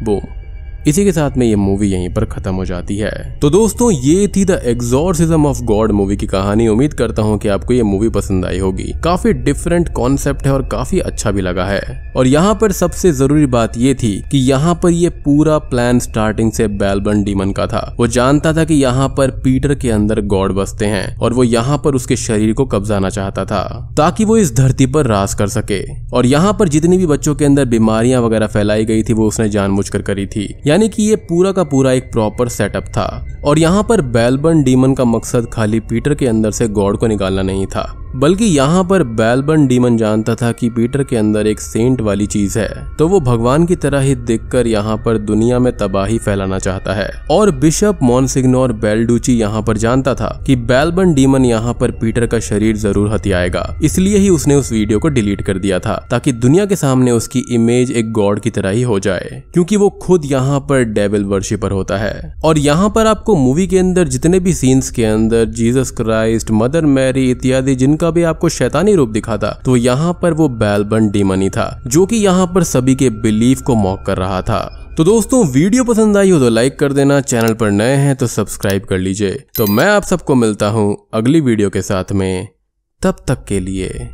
बूम 0.03 0.36
इसी 0.87 1.03
के 1.05 1.11
साथ 1.11 1.37
में 1.37 1.45
ये 1.45 1.55
मूवी 1.55 1.87
यहीं 1.87 2.09
पर 2.09 2.25
खत्म 2.25 2.53
हो 2.55 2.65
जाती 2.65 2.97
है। 2.97 3.11
तो 3.39 3.49
दोस्तों, 3.49 3.89
ये 3.91 4.27
थी 4.27 4.43
the 4.45 4.59
exorcism 4.65 5.45
of 5.45 5.61
God 5.63 5.91
movie 5.91 6.15
की 6.17 6.27
कहानी। 6.27 6.67
उम्मीद 6.67 6.93
करता 6.93 7.21
हूँ 7.21 7.37
कि 7.37 7.47
आपको 7.47 7.73
ये 7.73 7.83
मूवी 7.83 8.09
पसंद 8.09 8.45
आई 8.45 8.59
होगी। 8.59 8.93
काफ़ी 9.03 9.33
डिफरेंट 9.33 9.89
कॉन्सेप्ट 9.93 10.45
है 10.45 10.53
और 10.53 10.63
काफ़ी 10.67 10.99
अच्छा 11.01 11.31
भी 11.31 11.41
लगा 11.41 11.65
है। 11.65 11.81
और 12.17 12.27
यहाँ 12.27 12.53
पर 12.61 12.71
सबसे 12.71 13.11
ज़रूरी 13.11 13.45
बात 13.47 13.77
ये 13.77 13.93
थी 13.93 14.13
कि 14.31 14.37
यहाँ 14.39 14.75
पर 14.83 14.91
ये 14.91 15.09
पूरा 15.25 15.57
प्लान 15.65 15.99
स्टार्टिंग 15.99 16.51
से 16.51 16.67
बैलबन 16.77 17.23
डीमन 17.23 17.51
का 17.51 17.67
था। 17.67 17.95
वो 17.99 18.07
जानता 18.09 18.53
था 18.53 18.63
कि 18.63 18.73
यहाँ 18.73 19.09
पर 19.09 19.31
पीटर 19.43 19.75
के 19.75 19.91
अंदर 19.91 20.21
गॉड 20.27 20.53
बसते 20.53 20.85
हैं 20.85 21.15
और 21.17 21.33
वो 21.33 21.43
यहाँ 21.43 21.77
पर 21.77 21.95
उसके 21.95 22.15
शरीर 22.17 22.53
को 22.53 22.65
कब्जाना 22.67 23.09
चाहता 23.09 23.45
था, 23.45 23.93
ताकि 23.97 24.25
वो 24.25 24.37
इस 24.37 24.55
धरती 24.55 24.85
पर 24.85 25.05
राज 25.05 25.33
कर 25.33 25.47
सके। 25.49 25.81
और 26.13 26.25
यहाँ 26.25 26.53
पर 26.53 26.67
जितनी 26.69 26.97
भी 26.97 27.05
बच्चों 27.05 27.35
के 27.35 27.45
अंदर 27.45 27.65
बीमारियाँ 27.67 28.21
वगैरह 28.21 28.47
फैलाई 28.47 28.85
गई 28.85 29.03
थी, 29.03 29.13
वो 29.13 29.27
उसने 29.27 29.49
जानबूझकर 29.49 30.01
करी 30.01 30.25
थी। 30.27 30.47
यानी 30.77 30.89
कि 30.89 31.03
ये 31.03 31.15
पूरा 31.27 31.51
का 31.51 31.63
पूरा 31.65 31.91
एक 31.91 32.11
प्रॉपर 32.11 32.49
सेटअप 32.49 32.85
था। 32.87 33.07
और 33.45 33.59
यहाँ 33.59 33.83
पर 33.83 34.01
बैलबर्न 34.13 34.63
डीमन 34.63 34.93
का 34.93 35.05
मकसद 35.05 35.47
खाली 35.53 35.79
पीटर 35.81 36.13
के 36.15 36.27
अंदर 36.27 36.51
से 36.51 36.67
गॉड 36.69 36.97
को 36.97 37.07
निकालना 37.07 37.41
नहीं 37.41 37.65
था, 37.67 37.93
बल्कि 38.15 38.45
यहाँ 38.47 38.83
पर 38.83 39.03
बेलबन 39.15 39.65
डीमन 39.67 39.97
जानता 39.97 40.35
था 40.35 40.51
कि 40.51 40.69
पीटर 40.69 41.03
के 41.03 41.15
अंदर 41.17 41.47
एक 41.47 41.59
सेंट 41.59 42.01
वाली 42.01 42.25
चीज़ 42.27 42.57
है 42.59 42.67
तो 42.97 43.07
वो 43.07 43.19
भगवान 43.19 43.65
की 43.65 43.75
तरह 43.77 43.99
ही 43.99 44.13
दिखकर 44.17 44.67
यहाँ 44.67 44.97
पर 45.05 45.17
दुनिया 45.19 45.59
में 45.59 45.71
तबाही 45.77 46.17
फैलाना 46.17 46.59
चाहता 46.59 46.93
है। 46.93 47.09
और 47.31 47.51
बिशप 47.57 47.99
मॉन्सिग्नोर 48.03 48.73
बेलडूची 48.75 49.37
यहाँ 49.39 49.61
पर 49.63 49.77
जानता 49.77 50.13
था 50.15 50.29
कि 50.47 50.55
बेलबन 50.55 51.13
डीमन 51.13 51.45
यहाँ 51.45 51.73
पर 51.73 51.91
पीटर 51.93 52.25
का 52.27 52.39
शरीर 52.41 52.77
ज़रूर 52.77 53.11
हथियाएगा, 53.13 53.65
इसलिए 53.83 54.17
ही 54.17 54.29
उसने 54.29 54.55
उस 54.55 54.71
वीडियो 54.71 54.99
को 54.99 55.09
डिलीट 55.09 55.41
कर 55.41 55.57
दिया 55.57 55.79
था, 55.79 55.95
ताकि 56.11 56.31
दुनिया 56.33 56.65
के 56.65 56.75
सामने 56.75 57.11
उसकी 57.13 57.45
इमेज 57.51 57.91
एक 57.93 58.11
गॉड 58.13 58.39
की 58.39 58.49
तरह 58.49 58.69
ही 58.69 58.81
हो 58.83 58.99
जाए, 58.99 59.43
क्योंकि 59.53 59.75
वो 59.75 59.89
खुद 60.01 60.25
यहाँ 60.25 60.59
पर 60.69 60.83
डेविल 60.85 61.23
वर्शिपर 61.25 61.71
होता 61.71 61.97
है। 61.97 62.33
और 62.43 62.57
यहाँ 62.59 62.89
पर 62.89 63.07
आपको 63.07 63.35
मूवी 63.35 63.67
के 63.67 63.79
अंदर 63.79 64.07
जितने 64.07 64.39
भी 64.39 64.53
सीन्स 64.53 64.89
के 64.89 65.05
अंदर 65.05 65.45
जीसस 65.53 65.91
क्राइस्ट 65.97 66.51
मदर 66.53 66.85
मैरी 66.87 67.29
इत्यादि 67.31 67.75
जिनका 67.75 68.11
भी 68.11 68.23
आपको 68.25 68.49
शैतानी 68.49 68.95
रूप 68.95 69.09
दिखा 69.09 69.37
था 69.37 69.51
तो 69.65 69.75
यहाँ 69.77 70.17
पर 70.21 70.33
वो 70.33 70.47
बेलबन 70.49 71.09
डीमन 71.11 71.41
ही 71.41 71.49
था, 71.49 71.81
जो 71.87 72.05
कि 72.05 72.15
यहाँ 72.17 72.47
पर 72.47 72.63
सभी 72.65 72.95
के 72.95 73.09
बिलीफ 73.21 73.61
को 73.61 73.75
मॉक 73.75 74.03
कर 74.05 74.17
रहा 74.17 74.41
था। 74.41 74.59
तो 74.97 75.03
दोस्तों, 75.03 75.45
वीडियो 75.47 75.83
पसंद 75.83 76.17
आई 76.17 76.29
हो 76.29 76.39
तो 76.39 76.49
लाइक 76.49 76.77
कर 76.79 76.93
देना 76.93 77.19
चैनल 77.21 77.53
पर 77.53 77.71
नए 77.71 77.95
हैं 77.95 78.15
तो 78.15 78.27
सब्सक्राइब 78.27 78.85
कर 78.85 78.97
लीजिए। 78.97 79.43
तो 79.57 79.67
मैं 79.67 79.87
आप 79.87 80.03
सबको 80.03 80.35
मिलता 80.35 80.67
हूँ 80.69 80.95
अगली 81.13 81.41
वीडियो 81.41 81.69
के 81.69 81.81
साथ 81.83 82.11
में, 82.13 82.47
तब 83.01 83.23
तक 83.27 83.43
के 83.47 83.59
लिए 83.59 84.09